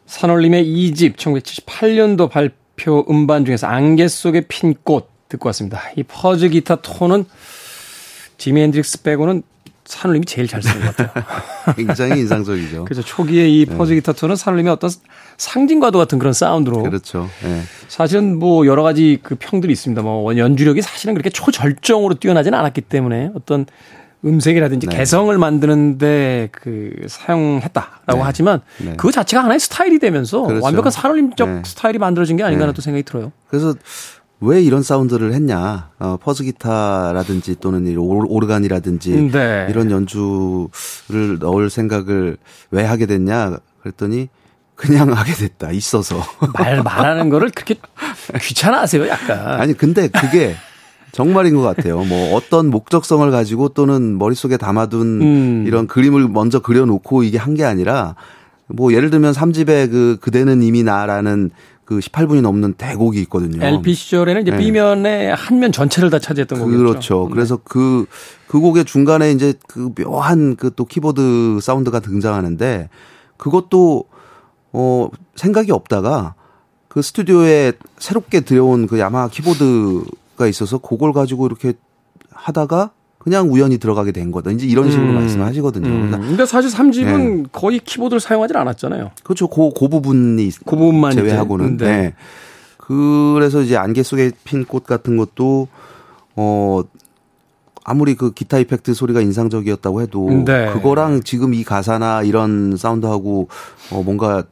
산울림의 0.08 0.66
2집 0.66 1.16
1978년도 1.16 2.30
발표 2.30 3.06
음반 3.10 3.46
중에서 3.46 3.68
안개 3.68 4.10
속에 4.10 4.42
핀 4.42 4.76
꽃 4.84 5.15
듣고 5.30 5.48
왔습니다. 5.50 5.82
이 5.96 6.04
퍼즈 6.04 6.50
기타 6.50 6.76
톤은 6.78 7.26
지미 8.38 8.62
헨드릭스 8.62 9.04
빼고는 9.04 9.44
산울림이 9.86 10.26
제일 10.26 10.48
잘 10.48 10.62
쓰는 10.64 10.86
것 10.86 10.96
같아요. 10.96 11.24
굉장히 11.78 12.20
인상적이죠. 12.22 12.86
그래서 12.86 13.02
초기에 13.02 13.48
이 13.48 13.66
fuzz 13.66 13.90
네. 13.92 13.96
기타 13.96 14.14
톤은 14.14 14.36
산울림의 14.36 14.74
어떤 14.74 14.90
상징과도 15.38 16.00
같은 16.00 16.18
그런 16.18 16.34
사운드로. 16.34 16.84
그렇죠. 16.84 17.30
네. 17.44 17.62
사실은 17.88 18.40
뭐 18.40 18.66
여러 18.66 18.84
가지 18.84 19.20
그 19.22 19.36
평들이 19.36 19.72
있습니다. 19.74 20.02
뭐 20.02 20.36
연주력이 20.36 20.82
사실은 20.82 21.14
그렇게 21.14 21.30
초절정으로 21.30 22.16
뛰어나지는 22.16 22.58
않았기 22.58 22.82
때문에 22.82 23.32
어떤 23.36 23.66
음색이라든지 24.26 24.88
네. 24.88 24.98
개성을 24.98 25.38
만드는데 25.38 26.50
그 26.52 26.92
사용했다라고 27.08 28.16
네. 28.16 28.20
하지만 28.22 28.62
네. 28.80 28.96
그 28.98 29.12
자체가 29.12 29.44
하나의 29.44 29.60
스타일이 29.60 30.00
되면서 30.00 30.42
그렇죠. 30.42 30.66
완벽한 30.66 30.92
산울림적 30.92 31.50
네. 31.50 31.62
스타일이 31.64 32.00
만들어진 32.00 32.38
게 32.38 32.44
아닌가 32.44 32.64
하는 32.64 32.74
또 32.74 32.82
생각이 32.82 33.04
들어요. 33.04 33.32
그래서 33.48 33.76
왜 34.42 34.62
이런 34.62 34.84
사운드를 34.84 35.34
했냐. 35.34 35.90
어, 36.00 36.18
퍼즈 36.22 36.44
기타라든지 36.44 37.56
또는 37.60 37.96
오르간이라든지 37.98 39.32
네. 39.32 39.68
이런 39.70 39.92
연주를 39.92 41.40
넣을 41.40 41.70
생각을 41.70 42.38
왜 42.72 42.84
하게 42.84 43.06
됐냐. 43.06 43.58
그랬더니 43.82 44.30
그냥 44.76 45.14
하게 45.14 45.34
됐다. 45.34 45.72
있어서. 45.72 46.22
말, 46.54 46.82
말하는 46.84 47.30
거를 47.30 47.50
그렇게 47.52 47.76
귀찮아 48.42 48.82
하세요, 48.82 49.08
약간. 49.08 49.62
아니, 49.62 49.74
근데 49.74 50.10
그게 50.10 50.56
정말인 51.14 51.56
것 51.56 51.62
같아요. 51.62 52.04
뭐 52.04 52.36
어떤 52.36 52.68
목적성을 52.68 53.30
가지고 53.32 53.70
또는 53.70 54.18
머릿속에 54.18 54.58
담아둔 54.58 55.22
음. 55.22 55.64
이런 55.66 55.88
그림을 55.88 56.28
먼저 56.28 56.60
그려놓고 56.60 57.24
이게 57.24 57.38
한 57.38 57.56
게 57.56 57.64
아니라 57.64 58.16
뭐 58.68 58.92
예를 58.92 59.10
들면 59.12 59.32
3집의 59.32 59.90
그 59.92 60.18
그대는 60.20 60.62
이미 60.62 60.84
나라는 60.84 61.52
그 61.86 62.00
18분이 62.00 62.42
넘는 62.42 62.74
대곡이 62.74 63.20
있거든요. 63.22 63.64
LP 63.64 63.94
시절에는 63.94 64.42
이제 64.42 64.52
네. 64.52 64.58
B면의 64.58 65.36
한 65.36 65.60
면 65.60 65.72
전체를 65.72 66.10
다 66.10 66.18
차지했던 66.20 66.60
거죠. 66.60 66.78
그렇죠. 66.78 67.26
네. 67.30 67.34
그래서 67.36 67.60
그, 67.64 68.06
그 68.48 68.60
곡의 68.60 68.86
중간에 68.86 69.32
이제 69.32 69.54
그 69.68 69.92
묘한 69.96 70.56
그 70.56 70.72
또 70.76 70.86
키보드 70.86 71.60
사운드가 71.62 72.00
등장하는데 72.00 72.90
그것도 73.38 74.06
어, 74.74 75.10
생각이 75.36 75.72
없다가 75.72 76.34
그 76.88 77.02
스튜디오에 77.02 77.74
새롭게 78.00 78.42
들여온 78.42 78.88
그 78.88 79.00
야마하 79.00 79.30
키보드가 79.30 80.48
있어서 80.48 80.78
그걸 80.80 81.14
가지고 81.14 81.46
이렇게 81.46 81.74
하다가 82.32 82.92
그냥 83.26 83.52
우연히 83.52 83.80
들어가게 83.80 84.12
된 84.12 84.32
거다. 84.32 84.52
이제 84.52 84.68
이런 84.68 84.92
식으로 84.92 85.10
음. 85.10 85.16
말씀하시거든요. 85.16 85.88
음. 85.88 86.08
그러니까 86.08 86.20
근데 86.20 86.46
사실 86.46 86.70
3집은 86.70 87.38
네. 87.38 87.44
거의 87.52 87.80
키보드를 87.80 88.20
사용하지 88.20 88.54
않았잖아요. 88.56 89.12
그렇죠. 89.24 89.48
그, 89.48 89.72
그 89.78 89.88
부분이 89.88 90.52
그 90.64 90.76
부분만 90.76 91.14
제외하고는. 91.14 91.78
네. 91.78 91.86
네. 91.86 92.14
그래서 92.78 93.64
이제 93.64 93.78
안개 93.78 94.04
속에 94.04 94.32
핀 94.44 94.64
꽃 94.64 94.84
같은 94.86 95.18
것도 95.18 95.68
어 96.36 96.84
아무리 97.84 98.14
그 98.14 98.32
기타 98.32 98.60
이펙트 98.60 98.94
소리가 98.94 99.22
인상적이었다고 99.22 100.02
해도 100.02 100.44
네. 100.46 100.72
그거랑 100.72 101.24
지금 101.24 101.56
이 101.56 101.64
가사나 101.64 102.22
이런 102.22 102.78
사운드하고 102.78 103.48
어 103.92 104.04
뭔가 104.04 104.44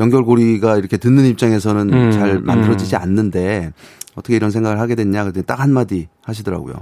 연결고리가 0.00 0.76
이렇게 0.76 0.96
듣는 0.96 1.24
입장에서는 1.26 1.92
음, 1.92 2.10
잘 2.10 2.40
만들어지지 2.40 2.96
음. 2.96 3.00
않는데 3.00 3.72
어떻게 4.16 4.34
이런 4.34 4.50
생각을 4.50 4.80
하게 4.80 4.96
됐냐 4.96 5.22
그랬더니 5.22 5.46
딱 5.46 5.60
한마디 5.60 6.08
하시더라고요. 6.24 6.74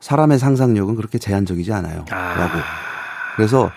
사람의 0.00 0.38
상상력은 0.38 0.96
그렇게 0.96 1.18
제한적이지 1.18 1.72
않아요. 1.72 2.04
아. 2.10 2.34
라고. 2.34 2.58
그래서 3.36 3.70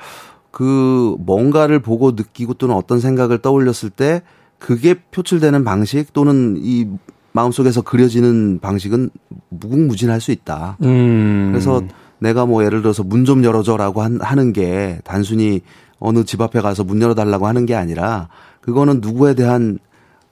그 0.52 1.16
뭔가를 1.20 1.80
보고 1.80 2.12
느끼고 2.12 2.56
또는 2.56 2.76
어떤 2.76 3.00
생각을 3.00 3.40
떠올렸을 3.40 3.90
때 3.90 4.22
그게 4.60 4.96
표출되는 5.12 5.64
방식 5.64 6.14
또는 6.14 6.58
이 6.60 6.88
마음속에서 7.32 7.82
그려지는 7.82 8.60
방식은 8.60 9.10
무궁무진할 9.50 10.20
수 10.20 10.32
있다. 10.32 10.78
음. 10.84 11.50
그래서 11.52 11.82
내가 12.20 12.46
뭐 12.46 12.64
예를 12.64 12.82
들어서 12.82 13.04
문 13.04 13.26
좀 13.26 13.44
열어줘라고 13.44 14.02
하는 14.02 14.54
게 14.54 15.00
단순히 15.04 15.62
어느 16.00 16.24
집 16.24 16.42
앞에 16.42 16.62
가서 16.62 16.84
문 16.84 17.02
열어달라고 17.02 17.48
하는 17.48 17.66
게 17.66 17.76
아니라 17.76 18.28
그거는 18.60 19.00
누구에 19.02 19.34
대한 19.34 19.80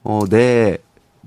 어, 0.02 0.22
내 0.28 0.78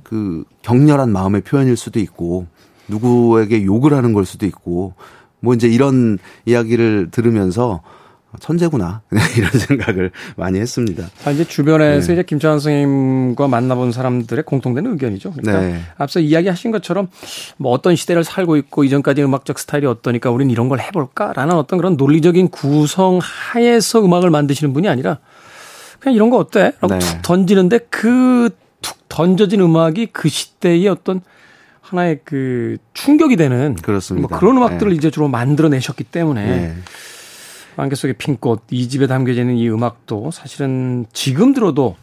그 0.04 0.44
격렬한 0.62 1.12
마음의 1.12 1.42
표현일 1.42 1.78
수도 1.78 2.00
있고 2.00 2.46
누구에게 2.88 3.64
욕을 3.64 3.94
하는 3.94 4.14
걸 4.14 4.26
수도 4.26 4.46
있고 4.46 4.94
뭐 5.40 5.54
이제 5.54 5.68
이런 5.68 6.18
이야기를 6.46 7.10
들으면서 7.12 7.82
천재구나 8.40 9.02
이런 9.38 9.52
생각을 9.52 10.12
많이 10.36 10.60
했습니다. 10.60 11.06
자, 11.22 11.32
이제 11.32 11.46
주변에서 11.46 12.08
네. 12.08 12.14
이제 12.14 12.24
김창환 12.24 12.60
선생님과 12.60 13.48
만나본 13.48 13.92
사람들의 13.92 14.44
공통된 14.44 14.88
의견이죠. 14.88 15.34
그러니까 15.34 15.62
네. 15.62 15.82
앞서 15.98 16.20
이야기하신 16.20 16.72
것처럼 16.72 17.10
뭐 17.58 17.72
어떤 17.72 17.96
시대를 17.96 18.24
살고 18.24 18.58
있고 18.58 18.84
이전까지 18.86 19.22
음악적 19.24 19.60
스타일이 19.60 19.86
어떠니까 19.86 20.32
우린 20.32 20.50
이런 20.50 20.68
걸 20.68 20.80
해볼까라는 20.80 21.56
어떤 21.56 21.78
그런 21.78 21.96
논리적인 21.96 22.50
구성 22.50 23.20
하에서 23.22 24.04
음악을 24.04 24.32
만드시는 24.32 24.74
분이 24.74 24.88
아니라 24.88 25.20
그냥 26.00 26.16
이런 26.16 26.32
거 26.32 26.38
어때? 26.38 26.72
라고 26.82 26.96
네. 26.96 27.00
툭 27.00 27.22
던지는데 27.22 27.78
그 27.90 28.50
툭 28.84 28.98
던져진 29.10 29.62
음악이 29.62 30.10
그 30.12 30.30
시대의 30.30 30.88
어떤 30.90 31.22
하나의 31.94 32.20
그 32.26 32.78
충격이 32.94 33.36
되는 33.36 33.76
그렇습니다. 33.76 34.28
뭐 34.28 34.40
그런 34.40 34.58
음악들을 34.58 34.92
네. 34.92 34.96
이제 34.98 35.12
주로 35.12 35.28
만들어내셨기 35.28 36.04
때문에 36.06 36.46
네. 36.46 36.76
안개 37.78 37.96
속의 37.96 38.16
핑꽃 38.18 38.64
이 38.72 38.90
집에 38.90 39.08
담겨져 39.08 39.42
있는 39.42 39.58
이 39.58 39.70
음악도 39.70 40.32
사실은 40.32 41.06
지금 41.14 41.54
들어도 41.54 41.96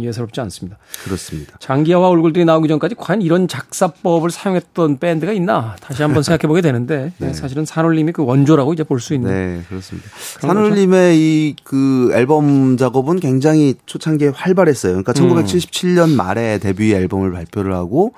예사롭지 0.00 0.40
않습니다. 0.42 0.78
그렇습니다. 1.04 1.56
장기하와 1.58 2.08
얼굴들이 2.08 2.44
나오기 2.44 2.68
전까지 2.68 2.94
과연 2.96 3.20
이런 3.20 3.48
작사법을 3.48 4.30
사용했던 4.30 4.98
밴드가 5.00 5.32
있나 5.32 5.74
다시 5.80 6.02
한번 6.02 6.22
생각해 6.22 6.46
보게 6.46 6.60
되는데 6.60 7.12
네. 7.18 7.32
사실은 7.32 7.64
산울림이 7.64 8.12
그 8.12 8.24
원조라고 8.24 8.72
이제 8.74 8.84
볼 8.84 9.00
수 9.00 9.12
있는. 9.14 9.30
네, 9.30 9.62
그렇습니다. 9.68 10.08
산울림의 10.40 11.18
이 11.18 11.56
그 11.64 12.12
앨범 12.14 12.76
작업은 12.76 13.18
굉장히 13.18 13.74
초창기에 13.86 14.28
활발했어요. 14.28 15.02
그러니까 15.02 15.12
1977년 15.14 16.10
음. 16.10 16.16
말에 16.16 16.58
데뷔 16.58 16.92
앨범을 16.94 17.32
발표를 17.32 17.72
하고 17.74 18.14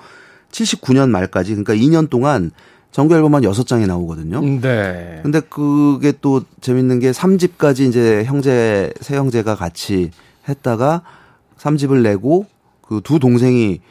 79년 0.63 1.09
말까지 1.09 1.55
그러니까 1.55 1.73
2년 1.73 2.09
동안 2.09 2.51
정규 2.91 3.15
앨범 3.15 3.35
한 3.35 3.41
6장이 3.41 3.85
나오거든요. 3.87 4.41
네. 4.61 5.19
근데 5.21 5.41
그게 5.41 6.13
또 6.21 6.41
재밌는 6.61 6.99
게 6.99 7.11
3집까지 7.11 7.89
이제 7.89 8.23
형제, 8.23 8.93
세 9.01 9.17
형제가 9.17 9.55
같이 9.55 10.11
했다가 10.47 11.01
3집을 11.57 12.01
내고 12.01 12.45
그 12.87 13.01
두 13.03 13.19
동생이 13.19 13.81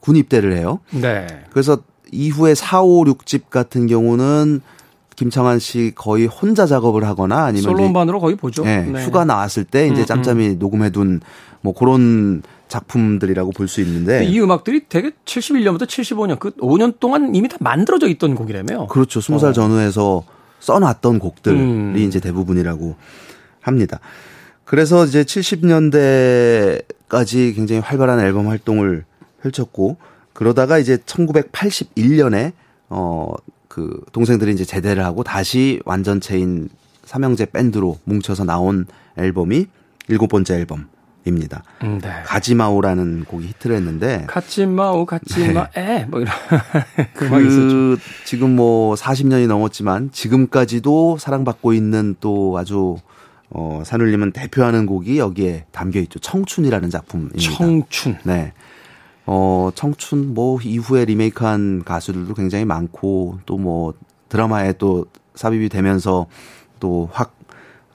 군 0.00 0.16
입대를 0.16 0.56
해요. 0.56 0.80
네. 0.90 1.26
그래서 1.50 1.78
이후에 2.12 2.54
4, 2.54 2.82
5, 2.82 3.04
6집 3.04 3.50
같은 3.50 3.86
경우는 3.86 4.60
김창완 5.16 5.58
씨 5.58 5.92
거의 5.94 6.26
혼자 6.26 6.66
작업을 6.66 7.04
하거나 7.04 7.44
아니면 7.44 7.62
솔로 7.62 7.84
음반으로 7.86 8.20
거의 8.20 8.36
보죠. 8.36 8.64
네, 8.64 8.84
네. 8.84 9.04
휴가 9.04 9.24
나왔을 9.24 9.64
때 9.64 9.86
이제 9.86 10.00
음, 10.02 10.06
짬짬이 10.06 10.48
음. 10.48 10.58
녹음해둔 10.58 11.20
뭐 11.60 11.74
그런 11.74 12.42
작품들이라고 12.70 13.50
볼 13.52 13.68
수 13.68 13.82
있는데 13.82 14.24
이 14.24 14.40
음악들이 14.40 14.86
되게 14.88 15.10
71년부터 15.26 15.82
75년 15.82 16.38
그 16.38 16.52
5년 16.52 16.98
동안 16.98 17.34
이미 17.34 17.46
다 17.48 17.58
만들어져 17.60 18.08
있던 18.08 18.34
곡이라며요. 18.34 18.86
그렇죠. 18.86 19.20
20살 19.20 19.50
어. 19.50 19.52
전후에서 19.52 20.24
써놨던 20.60 21.18
곡들이 21.18 21.58
음. 21.58 21.98
이제 21.98 22.20
대부분이라고 22.20 22.96
합니다. 23.60 24.00
그래서 24.64 25.04
이제 25.04 25.24
70년대까지 25.24 27.54
굉장히 27.54 27.82
활발한 27.82 28.20
앨범 28.20 28.48
활동을 28.48 29.04
펼쳤고 29.42 29.98
그러다가 30.32 30.78
이제 30.78 30.96
1981년에 30.96 32.52
어 32.88 33.34
그 33.70 34.02
동생들이 34.12 34.52
이제 34.52 34.64
제대를 34.64 35.04
하고 35.04 35.22
다시 35.22 35.80
완전체인 35.84 36.68
삼형제 37.04 37.46
밴드로 37.46 38.00
뭉쳐서 38.02 38.44
나온 38.44 38.84
앨범이 39.16 39.66
일곱 40.08 40.26
번째 40.26 40.56
앨범 40.56 40.88
입니다. 41.30 41.62
음, 41.82 41.98
네. 42.02 42.10
가지마오라는 42.26 43.24
곡이 43.24 43.46
히트를 43.46 43.76
했는데 43.76 44.24
가지마오 44.28 45.06
가지마에 45.06 45.68
네. 45.74 46.06
뭐 46.10 46.20
이런 46.20 46.34
그, 47.14 47.28
그 47.28 47.98
지금 48.26 48.54
뭐 48.56 48.94
40년이 48.94 49.46
넘었지만 49.46 50.10
지금까지도 50.12 51.16
사랑받고 51.18 51.72
있는 51.72 52.14
또 52.20 52.58
아주 52.58 52.96
어 53.48 53.82
산울림은 53.84 54.32
대표하는 54.32 54.84
곡이 54.86 55.18
여기에 55.18 55.64
담겨 55.72 55.98
있죠. 56.00 56.18
청춘이라는 56.18 56.90
작품입니다. 56.90 57.38
청춘. 57.56 58.18
네. 58.24 58.52
어 59.26 59.70
청춘 59.74 60.34
뭐 60.34 60.60
이후에 60.62 61.04
리메이크한 61.06 61.84
가수들도 61.84 62.34
굉장히 62.34 62.64
많고 62.66 63.38
또 63.46 63.56
뭐 63.56 63.94
드라마에 64.28 64.74
또 64.74 65.06
삽입이 65.34 65.70
되면서 65.70 66.26
또 66.78 67.08
확 67.12 67.40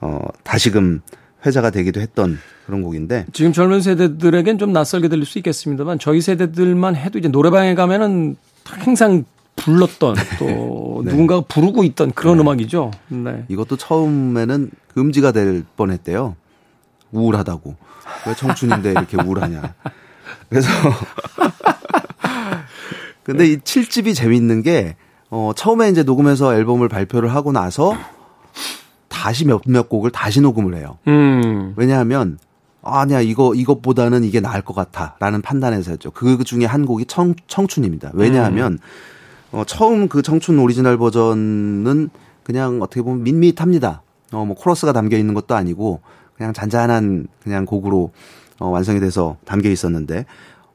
어 0.00 0.20
다시금 0.44 1.00
회자가 1.44 1.70
되기도 1.70 2.00
했던 2.00 2.38
그런 2.66 2.82
곡인데 2.82 3.26
지금 3.32 3.52
젊은 3.52 3.80
세대들에겐 3.80 4.58
좀 4.58 4.72
낯설게 4.72 5.08
들릴 5.08 5.24
수 5.24 5.38
있겠습니다만 5.38 6.00
저희 6.00 6.20
세대들만 6.20 6.96
해도 6.96 7.18
이제 7.18 7.28
노래방에 7.28 7.76
가면은 7.76 8.36
항상 8.64 9.24
불렀던 9.54 10.16
또 10.40 11.02
네. 11.04 11.12
누군가가 11.12 11.42
부르고 11.42 11.84
있던 11.84 12.10
그런 12.10 12.36
네. 12.36 12.42
음악이죠. 12.42 12.90
네. 13.08 13.44
이것도 13.48 13.76
처음에는 13.76 14.70
금지가 14.94 15.30
될 15.30 15.64
뻔했대요. 15.76 16.34
우울하다고 17.12 17.76
왜 18.26 18.34
청춘인데 18.34 18.90
이렇게 18.90 19.16
우울하냐. 19.16 19.74
그래서 20.50 20.68
근데 23.22 23.46
이 23.46 23.58
7집이 23.58 24.14
재밌는 24.14 24.62
게 24.62 24.96
어, 25.30 25.52
처음에 25.54 25.88
이제 25.88 26.02
녹음해서 26.02 26.56
앨범을 26.56 26.88
발표를 26.88 27.32
하고 27.32 27.52
나서 27.52 27.96
다시 29.08 29.46
몇몇 29.46 29.88
곡을 29.88 30.10
다시 30.10 30.40
녹음을 30.40 30.74
해요. 30.74 30.98
음. 31.06 31.74
왜냐하면 31.76 32.38
아니야 32.86 33.20
이거 33.20 33.54
이것보다는 33.54 34.24
이게 34.24 34.40
나을 34.40 34.62
것 34.62 34.74
같아라는 34.74 35.42
판단에서 35.42 35.90
했죠. 35.92 36.10
그 36.10 36.42
중에 36.44 36.64
한 36.64 36.86
곡이 36.86 37.06
청, 37.06 37.34
청춘입니다. 37.46 38.12
왜냐하면 38.14 38.74
음. 38.74 38.78
어, 39.52 39.64
처음 39.64 40.08
그 40.08 40.22
청춘 40.22 40.58
오리지널 40.58 40.98
버전은 40.98 42.10
그냥 42.42 42.80
어떻게 42.82 43.02
보면 43.02 43.22
밋밋합니다. 43.22 44.02
어, 44.32 44.44
뭐 44.44 44.56
코러스가 44.56 44.92
담겨 44.92 45.16
있는 45.16 45.34
것도 45.34 45.54
아니고 45.54 46.00
그냥 46.36 46.52
잔잔한 46.52 47.26
그냥 47.42 47.64
곡으로 47.64 48.10
어, 48.58 48.68
완성이 48.68 49.00
돼서 49.00 49.36
담겨 49.44 49.70
있었는데 49.70 50.26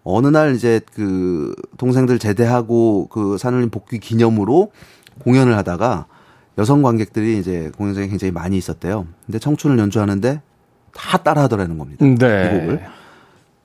어느 0.04 0.28
날 0.28 0.56
이제 0.56 0.82
그 0.94 1.54
동생들 1.78 2.20
제대하고 2.20 3.08
그 3.10 3.38
산울림 3.38 3.70
복귀 3.70 4.00
기념으로 4.00 4.72
공연을 5.20 5.56
하다가 5.58 6.08
여성 6.58 6.82
관객들이 6.82 7.38
이제 7.38 7.72
공연장에 7.78 8.08
굉장히 8.08 8.32
많이 8.32 8.58
있었대요. 8.58 9.06
근데 9.26 9.40
청춘을 9.40 9.78
연주하는데 9.80 10.42
다 10.94 11.18
따라하더라는 11.18 11.78
겁니다. 11.78 12.06
네. 12.06 12.14
이 12.14 12.60
곡을. 12.60 12.86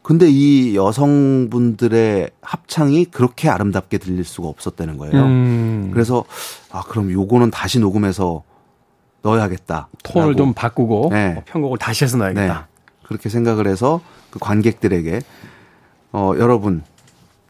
근데 0.02 0.28
이 0.30 0.76
여성분들의 0.76 2.30
합창이 2.40 3.06
그렇게 3.06 3.48
아름답게 3.48 3.98
들릴 3.98 4.24
수가 4.24 4.46
없었다는 4.48 4.98
거예요. 4.98 5.14
음. 5.24 5.90
그래서 5.92 6.24
아 6.70 6.82
그럼 6.82 7.10
요거는 7.10 7.50
다시 7.50 7.80
녹음해서 7.80 8.42
넣어야겠다. 9.22 9.88
톤을 10.04 10.36
좀 10.36 10.52
바꾸고 10.54 11.08
네. 11.10 11.32
뭐 11.34 11.42
편곡을 11.44 11.78
다시 11.78 12.04
해서 12.04 12.16
넣어야겠다. 12.18 12.54
네. 12.60 12.64
그렇게 13.04 13.28
생각을 13.28 13.66
해서 13.66 14.00
그 14.30 14.38
관객들에게 14.38 15.20
어 16.12 16.32
여러분 16.38 16.82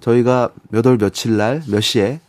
저희가 0.01 0.51
몇 0.71 0.87
월 0.87 0.97
며칠 0.97 1.37
날 1.37 1.63
몇 1.69 1.81
시에 1.83 2.21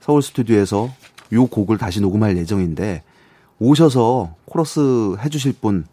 서울 0.00 0.22
스튜디오에서 0.22 0.90
요 1.34 1.46
곡을 1.46 1.76
다시 1.76 2.00
녹음할 2.00 2.36
예정인데 2.38 3.02
오셔서 3.58 4.34
코러스 4.46 5.14
해주실 5.22 5.54
분 5.60 5.84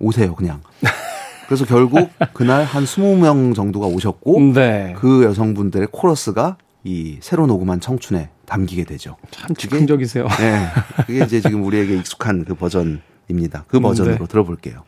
오세요 0.00 0.34
그냥. 0.34 0.62
그래서 1.46 1.64
결국 1.64 2.10
그날 2.32 2.64
한 2.64 2.84
20명 2.84 3.54
정도가 3.54 3.86
오셨고 3.86 4.52
네. 4.54 4.94
그 4.98 5.24
여성분들의 5.24 5.88
코러스가 5.90 6.56
이 6.84 7.18
새로 7.20 7.46
녹음한 7.46 7.80
청춘에 7.80 8.30
담기게 8.46 8.84
되죠. 8.84 9.16
참 9.30 9.54
즉흥적이세요. 9.54 10.26
네. 10.28 10.66
그게 11.06 11.24
이제 11.24 11.40
지금 11.40 11.64
우리에게 11.64 11.96
익숙한 11.96 12.44
그 12.44 12.54
버전입니다. 12.54 13.64
그 13.68 13.80
버전으로 13.80 14.18
네. 14.18 14.26
들어볼게요. 14.26 14.84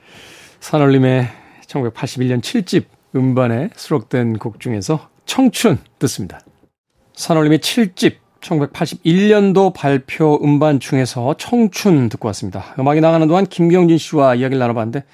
산울림의 0.60 1.28
1981년 1.66 2.40
7집 2.40 2.84
음반에 3.14 3.70
수록된 3.76 4.38
곡 4.38 4.60
중에서 4.60 5.08
청춘 5.26 5.78
듣습니다. 5.98 6.40
산울림의 7.14 7.58
7집 7.58 8.21
1981년도 8.42 9.72
발표 9.72 10.38
음반 10.42 10.80
중에서 10.80 11.34
청춘 11.38 12.08
듣고 12.08 12.26
왔습니다. 12.28 12.74
음악이 12.78 13.00
나가는 13.00 13.26
동안 13.26 13.46
김경진 13.46 13.98
씨와 13.98 14.34
이야기를 14.34 14.58
나눠봤는데 14.58 15.04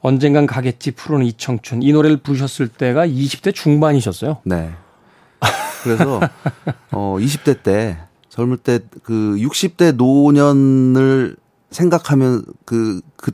언젠간 0.00 0.46
가겠지 0.46 0.92
프로는 0.92 1.26
이 1.26 1.32
청춘 1.34 1.82
이 1.82 1.92
노래를 1.92 2.18
부르셨을 2.18 2.68
때가 2.68 3.06
20대 3.06 3.54
중반이셨어요. 3.54 4.38
네. 4.44 4.70
그래서 5.82 6.20
어 6.92 7.16
20대 7.18 7.62
때 7.62 7.98
젊을 8.30 8.56
때 8.58 8.80
그 9.02 9.36
60대 9.38 9.96
노년을 9.96 11.36
생각하면 11.70 12.44
그, 12.64 13.00
그, 13.16 13.32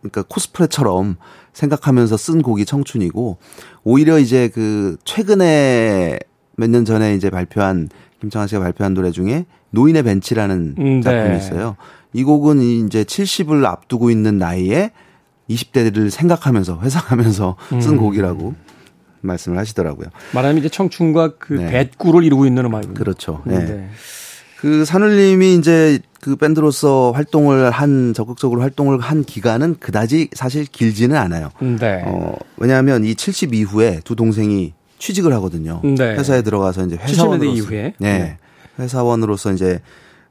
그러니까 0.00 0.22
코스프레처럼 0.22 1.16
생각하면서 1.52 2.16
쓴 2.16 2.42
곡이 2.42 2.64
청춘이고, 2.64 3.38
오히려 3.84 4.18
이제 4.18 4.48
그, 4.48 4.96
최근에 5.04 6.18
몇 6.56 6.68
년 6.70 6.84
전에 6.84 7.14
이제 7.14 7.30
발표한, 7.30 7.88
김창완 8.20 8.48
씨가 8.48 8.60
발표한 8.60 8.94
노래 8.94 9.10
중에 9.10 9.44
노인의 9.70 10.02
벤치라는 10.02 10.74
음, 10.78 11.00
네. 11.00 11.02
작품이 11.02 11.36
있어요. 11.36 11.76
이 12.12 12.22
곡은 12.22 12.60
이제 12.62 13.04
70을 13.04 13.64
앞두고 13.64 14.10
있는 14.10 14.38
나이에 14.38 14.92
20대를 15.50 16.10
생각하면서 16.10 16.80
회상하면서 16.80 17.56
쓴 17.80 17.92
음. 17.92 17.96
곡이라고 17.98 18.54
말씀을 19.20 19.58
하시더라고요. 19.58 20.08
말하자면 20.32 20.58
이제 20.60 20.68
청춘과 20.68 21.34
그 21.38 21.54
네. 21.54 21.70
뱃구를 21.70 22.24
이루고 22.24 22.46
있는 22.46 22.64
음악이군요. 22.66 22.94
그렇죠. 22.94 23.42
네. 23.44 23.58
네. 23.64 23.88
그 24.60 24.84
산울님이 24.84 25.56
이제 25.56 25.98
그 26.20 26.36
밴드로서 26.36 27.12
활동을 27.12 27.70
한 27.70 28.14
적극적으로 28.14 28.62
활동을 28.62 29.00
한 29.00 29.22
기간은 29.24 29.76
그다지 29.78 30.30
사실 30.32 30.64
길지는 30.64 31.16
않아요. 31.16 31.50
네. 31.60 32.02
어, 32.06 32.34
왜냐하면 32.56 33.04
이 33.04 33.14
70 33.14 33.52
이후에 33.54 34.00
두 34.04 34.16
동생이 34.16 34.72
취직을 34.98 35.32
하거든요. 35.34 35.80
네. 35.82 36.14
회사에 36.14 36.42
들어가서 36.42 36.86
이제 36.86 36.96
회사원으로 36.96 37.50
이후에 37.50 37.94
네. 37.98 38.18
네. 38.18 38.38
회사원으로서 38.78 39.52
이제 39.52 39.80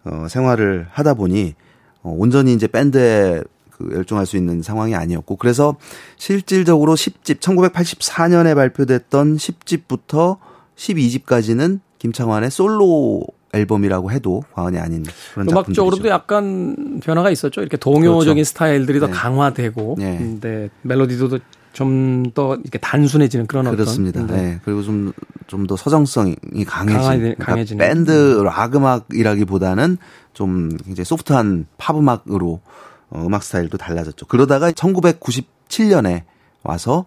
어, 0.03 0.27
생활을 0.29 0.87
하다 0.91 1.13
보니 1.13 1.55
어, 2.01 2.13
온전히 2.17 2.53
이제 2.53 2.67
밴드에 2.67 3.41
그 3.71 3.91
열중할 3.93 4.25
수 4.25 4.37
있는 4.37 4.61
상황이 4.61 4.95
아니었고 4.95 5.37
그래서 5.37 5.75
실질적으로 6.17 6.93
10집 6.93 7.39
1984년에 7.39 8.55
발표됐던 8.55 9.37
10집부터 9.37 10.37
12집까지는 10.75 11.79
김창완의 11.99 12.51
솔로 12.51 13.25
앨범이라고 13.53 14.11
해도 14.11 14.43
과언이 14.53 14.77
아닌 14.79 15.05
그런 15.33 15.49
음악적으로도 15.49 16.09
약간 16.09 16.99
변화가 17.03 17.29
있었죠. 17.29 17.61
이렇게 17.61 17.77
동요적인 17.77 18.35
그렇죠. 18.35 18.49
스타일들이 18.49 18.99
더 18.99 19.07
네. 19.07 19.13
강화되고, 19.13 19.95
네. 19.99 20.17
근데 20.17 20.69
멜로디도 20.81 21.39
좀 21.73 22.31
더 22.33 22.55
이렇게 22.55 22.77
단순해지는 22.77 23.47
그런 23.47 23.69
그렇습니다. 23.69 24.21
어떤 24.23 24.35
네. 24.35 24.59
그리고 24.63 24.81
좀 24.83 25.13
좀 25.47 25.67
더 25.67 25.75
서정성이 25.75 26.35
강해진 26.65 27.35
그러니까 27.37 27.77
밴드 27.77 28.41
락 28.43 28.75
음악이라기보다는 28.75 29.97
좀 30.33 30.69
굉장히 30.83 31.05
소프트한 31.05 31.67
팝 31.77 31.95
음악으로 31.95 32.61
어, 33.09 33.23
음악 33.25 33.43
스타일도 33.43 33.77
달라졌죠. 33.77 34.25
그러다가 34.25 34.71
1997년에 34.71 36.23
와서 36.63 37.05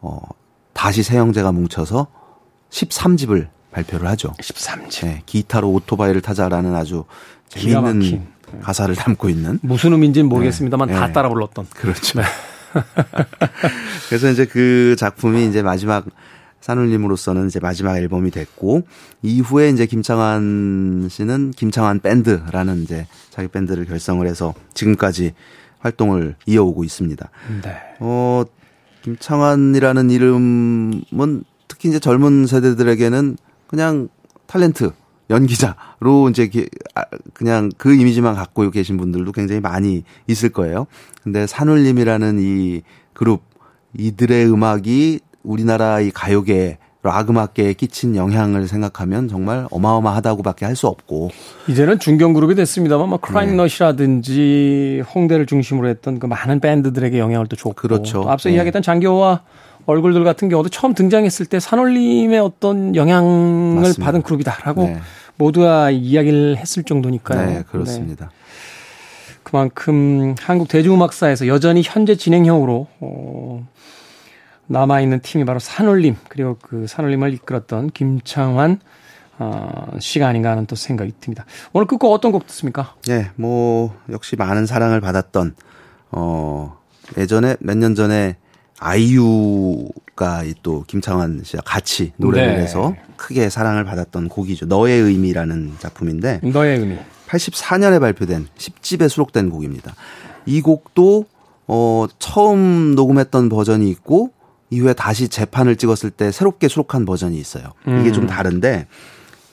어 0.00 0.20
다시 0.72 1.02
세 1.02 1.16
형제가 1.16 1.52
뭉쳐서 1.52 2.08
13집을 2.70 3.48
발표를 3.70 4.06
하죠. 4.08 4.34
13집. 4.38 5.06
네, 5.06 5.22
기타로 5.24 5.70
오토바이를 5.70 6.20
타자라는 6.20 6.74
아주 6.74 7.04
재미있는 7.48 8.00
네. 8.00 8.26
가사를 8.60 8.94
담고 8.94 9.28
있는. 9.28 9.58
무슨 9.62 9.92
의미인지는 9.92 10.28
모르겠습니다만 10.28 10.88
네. 10.88 10.94
다 10.94 11.06
네. 11.06 11.12
따라 11.12 11.28
불렀던. 11.30 11.66
그렇죠. 11.74 12.20
네. 12.76 12.82
그래서 14.08 14.30
이제 14.30 14.44
그 14.44 14.96
작품이 14.98 15.46
이제 15.46 15.62
마지막 15.62 16.04
산울림으로서는 16.60 17.46
이제 17.46 17.60
마지막 17.60 17.96
앨범이 17.96 18.30
됐고 18.30 18.82
이후에 19.22 19.70
이제 19.70 19.86
김창완 19.86 21.08
씨는 21.10 21.52
김창완 21.52 22.00
밴드라는 22.00 22.82
이제 22.82 23.06
자기 23.30 23.48
밴드를 23.48 23.84
결성을 23.84 24.26
해서 24.26 24.54
지금까지 24.74 25.32
활동을 25.78 26.34
이어오고 26.46 26.82
있습니다. 26.82 27.28
네. 27.62 27.76
어 28.00 28.44
김창완이라는 29.02 30.10
이름은 30.10 31.44
특히 31.68 31.88
이제 31.88 32.00
젊은 32.00 32.46
세대들에게는 32.46 33.36
그냥 33.68 34.08
탤런트 34.48 34.92
연기자로 35.30 36.30
이제 36.30 36.50
아, 36.94 37.02
그냥 37.34 37.70
그 37.76 37.94
이미지만 37.94 38.34
갖고 38.34 38.70
계신 38.70 38.96
분들도 38.96 39.32
굉장히 39.32 39.60
많이 39.60 40.04
있을 40.26 40.50
거예요. 40.50 40.86
근데 41.22 41.46
산울님이라는 41.46 42.38
이 42.40 42.82
그룹 43.12 43.42
이들의 43.98 44.50
음악이 44.50 45.20
우리나라 45.42 46.00
이 46.00 46.10
가요계 46.10 46.78
락 47.02 47.30
음악계에 47.30 47.72
끼친 47.74 48.16
영향을 48.16 48.66
생각하면 48.66 49.28
정말 49.28 49.68
어마어마하다고밖에 49.70 50.64
할 50.66 50.74
수 50.74 50.88
없고 50.88 51.30
이제는 51.68 52.00
중견 52.00 52.34
그룹이 52.34 52.56
됐습니다만 52.56 53.08
뭐 53.08 53.18
크라잉넛이라든지 53.18 55.02
네. 55.04 55.12
홍대를 55.14 55.46
중심으로 55.46 55.88
했던 55.88 56.18
그 56.18 56.26
많은 56.26 56.58
밴드들에게 56.60 57.18
영향을 57.18 57.46
또 57.46 57.54
줬고 57.56 57.74
그렇죠. 57.74 58.22
또 58.22 58.30
앞서 58.30 58.48
네. 58.48 58.56
이야기했던 58.56 58.82
장교와 58.82 59.42
얼굴들 59.86 60.24
같은 60.24 60.48
경우도 60.48 60.68
처음 60.68 60.94
등장했을 60.94 61.46
때 61.46 61.60
산울림의 61.60 62.38
어떤 62.40 62.94
영향을 62.96 63.80
맞습니다. 63.80 64.04
받은 64.04 64.22
그룹이다라고 64.22 64.82
네. 64.84 65.00
모두가 65.36 65.90
이야기를 65.90 66.56
했을 66.56 66.82
정도니까요. 66.82 67.46
네, 67.46 67.62
그렇습니다. 67.70 68.26
네. 68.26 68.30
그만큼 69.42 70.34
한국 70.40 70.66
대중음악사에서 70.68 71.46
여전히 71.46 71.82
현재 71.84 72.16
진행형으로 72.16 72.88
어, 73.00 73.68
남아 74.66 75.00
있는 75.02 75.20
팀이 75.20 75.44
바로 75.44 75.60
산울림 75.60 76.16
그리고 76.28 76.56
그 76.60 76.86
산울림을 76.88 77.32
이끌었던 77.34 77.90
김창환 77.90 78.80
어, 79.38 79.92
씨가 80.00 80.26
아닌가 80.26 80.50
하는 80.50 80.66
또 80.66 80.74
생각이 80.74 81.12
듭니다. 81.20 81.44
오늘 81.72 81.86
끝곡 81.86 82.12
어떤 82.12 82.32
곡 82.32 82.46
듣습니까? 82.48 82.94
네, 83.06 83.30
뭐 83.36 83.94
역시 84.10 84.34
많은 84.34 84.66
사랑을 84.66 85.00
받았던 85.00 85.54
어 86.10 86.76
예전에 87.18 87.56
몇 87.60 87.76
년 87.76 87.94
전에 87.94 88.36
아이유가 88.78 90.44
또 90.62 90.84
김창완 90.86 91.42
씨와 91.44 91.62
같이 91.64 92.12
노래를 92.16 92.56
네. 92.56 92.62
해서 92.62 92.94
크게 93.16 93.48
사랑을 93.48 93.84
받았던 93.84 94.28
곡이죠. 94.28 94.66
너의 94.66 95.00
의미라는 95.00 95.74
작품인데 95.78 96.40
너의 96.42 96.78
의미 96.78 96.96
84년에 97.28 98.00
발표된 98.00 98.46
10집에 98.56 99.08
수록된 99.08 99.50
곡입니다. 99.50 99.94
이 100.44 100.60
곡도 100.60 101.24
어 101.68 102.06
처음 102.18 102.94
녹음했던 102.94 103.48
버전이 103.48 103.90
있고 103.90 104.30
이후에 104.70 104.92
다시 104.92 105.28
재판을 105.28 105.76
찍었을 105.76 106.10
때 106.10 106.30
새롭게 106.30 106.68
수록한 106.68 107.04
버전이 107.04 107.36
있어요. 107.38 107.72
이게 107.82 108.08
음. 108.08 108.12
좀 108.12 108.26
다른데 108.26 108.86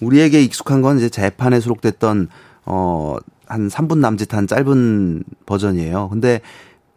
우리에게 0.01 0.43
익숙한 0.43 0.81
건 0.81 0.97
이제 0.97 1.09
재판에 1.09 1.59
수록됐던 1.59 2.27
어 2.65 3.06
한 3.06 3.67
3분 3.69 3.97
남짓한 3.97 4.47
짧은 4.47 5.23
버전이에요. 5.45 6.09
근데 6.09 6.41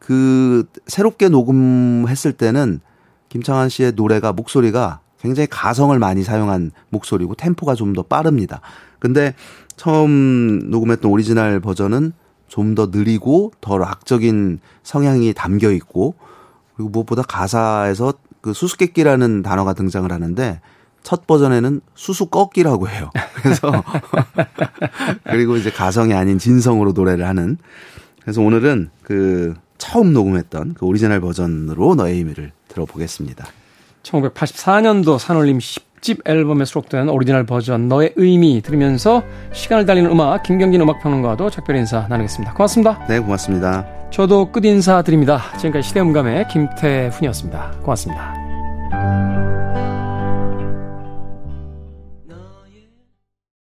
그 0.06 0.62
새롭게 0.86 1.28
녹음했을 1.28 2.32
때는 2.32 2.78
김창완 3.28 3.68
씨의 3.68 3.94
노래가 3.96 4.32
목소리가 4.32 5.00
굉장히 5.20 5.48
가성을 5.50 5.98
많이 5.98 6.22
사용한 6.22 6.70
목소리고 6.90 7.34
템포가 7.34 7.74
좀 7.74 7.92
더 7.92 8.02
빠릅니다. 8.02 8.60
근데 9.00 9.34
처음 9.74 10.70
녹음했던 10.70 11.10
오리지널 11.10 11.58
버전은 11.58 12.12
좀 12.46 12.76
더 12.76 12.86
느리고 12.92 13.50
더 13.60 13.78
락적인 13.78 14.60
성향이 14.84 15.34
담겨 15.34 15.72
있고 15.72 16.14
그리고 16.76 16.90
무엇보다 16.90 17.22
가사에서 17.22 18.14
그 18.40 18.52
수수께끼라는 18.52 19.42
단어가 19.42 19.72
등장을 19.72 20.12
하는데 20.12 20.60
첫 21.02 21.26
버전에는 21.26 21.80
수수꺾기라고 21.96 22.88
해요. 22.88 23.10
그래서 23.42 23.72
그리고 25.26 25.56
이제 25.56 25.72
가성이 25.72 26.14
아닌 26.14 26.38
진성으로 26.38 26.92
노래를 26.92 27.26
하는 27.26 27.58
그래서 28.22 28.40
오늘은 28.40 28.90
그 29.02 29.54
처음 29.78 30.12
녹음했던 30.12 30.74
그 30.74 30.86
오리지널 30.86 31.20
버전으로 31.20 31.94
너의 31.94 32.16
의미를 32.16 32.52
들어보겠습니다. 32.68 33.46
1984년도 34.02 35.18
산울림 35.18 35.58
10집 35.58 36.28
앨범에 36.28 36.64
수록된 36.64 37.08
오리지널 37.08 37.44
버전 37.44 37.88
너의 37.88 38.12
의미 38.16 38.62
들으면서 38.62 39.22
시간을 39.52 39.86
달리는 39.86 40.10
음악 40.10 40.42
김경진 40.42 40.80
음악평론가도 40.80 41.50
작별 41.50 41.76
인사 41.76 42.06
나누겠습니다. 42.08 42.54
고맙습니다. 42.54 43.04
네, 43.08 43.18
고맙습니다. 43.18 43.86
저도 44.10 44.52
끝 44.52 44.64
인사 44.64 45.02
드립니다. 45.02 45.42
지금까지 45.56 45.88
시대음감의 45.88 46.46
김태훈이었습니다. 46.48 47.72
고맙습니다. 47.82 49.55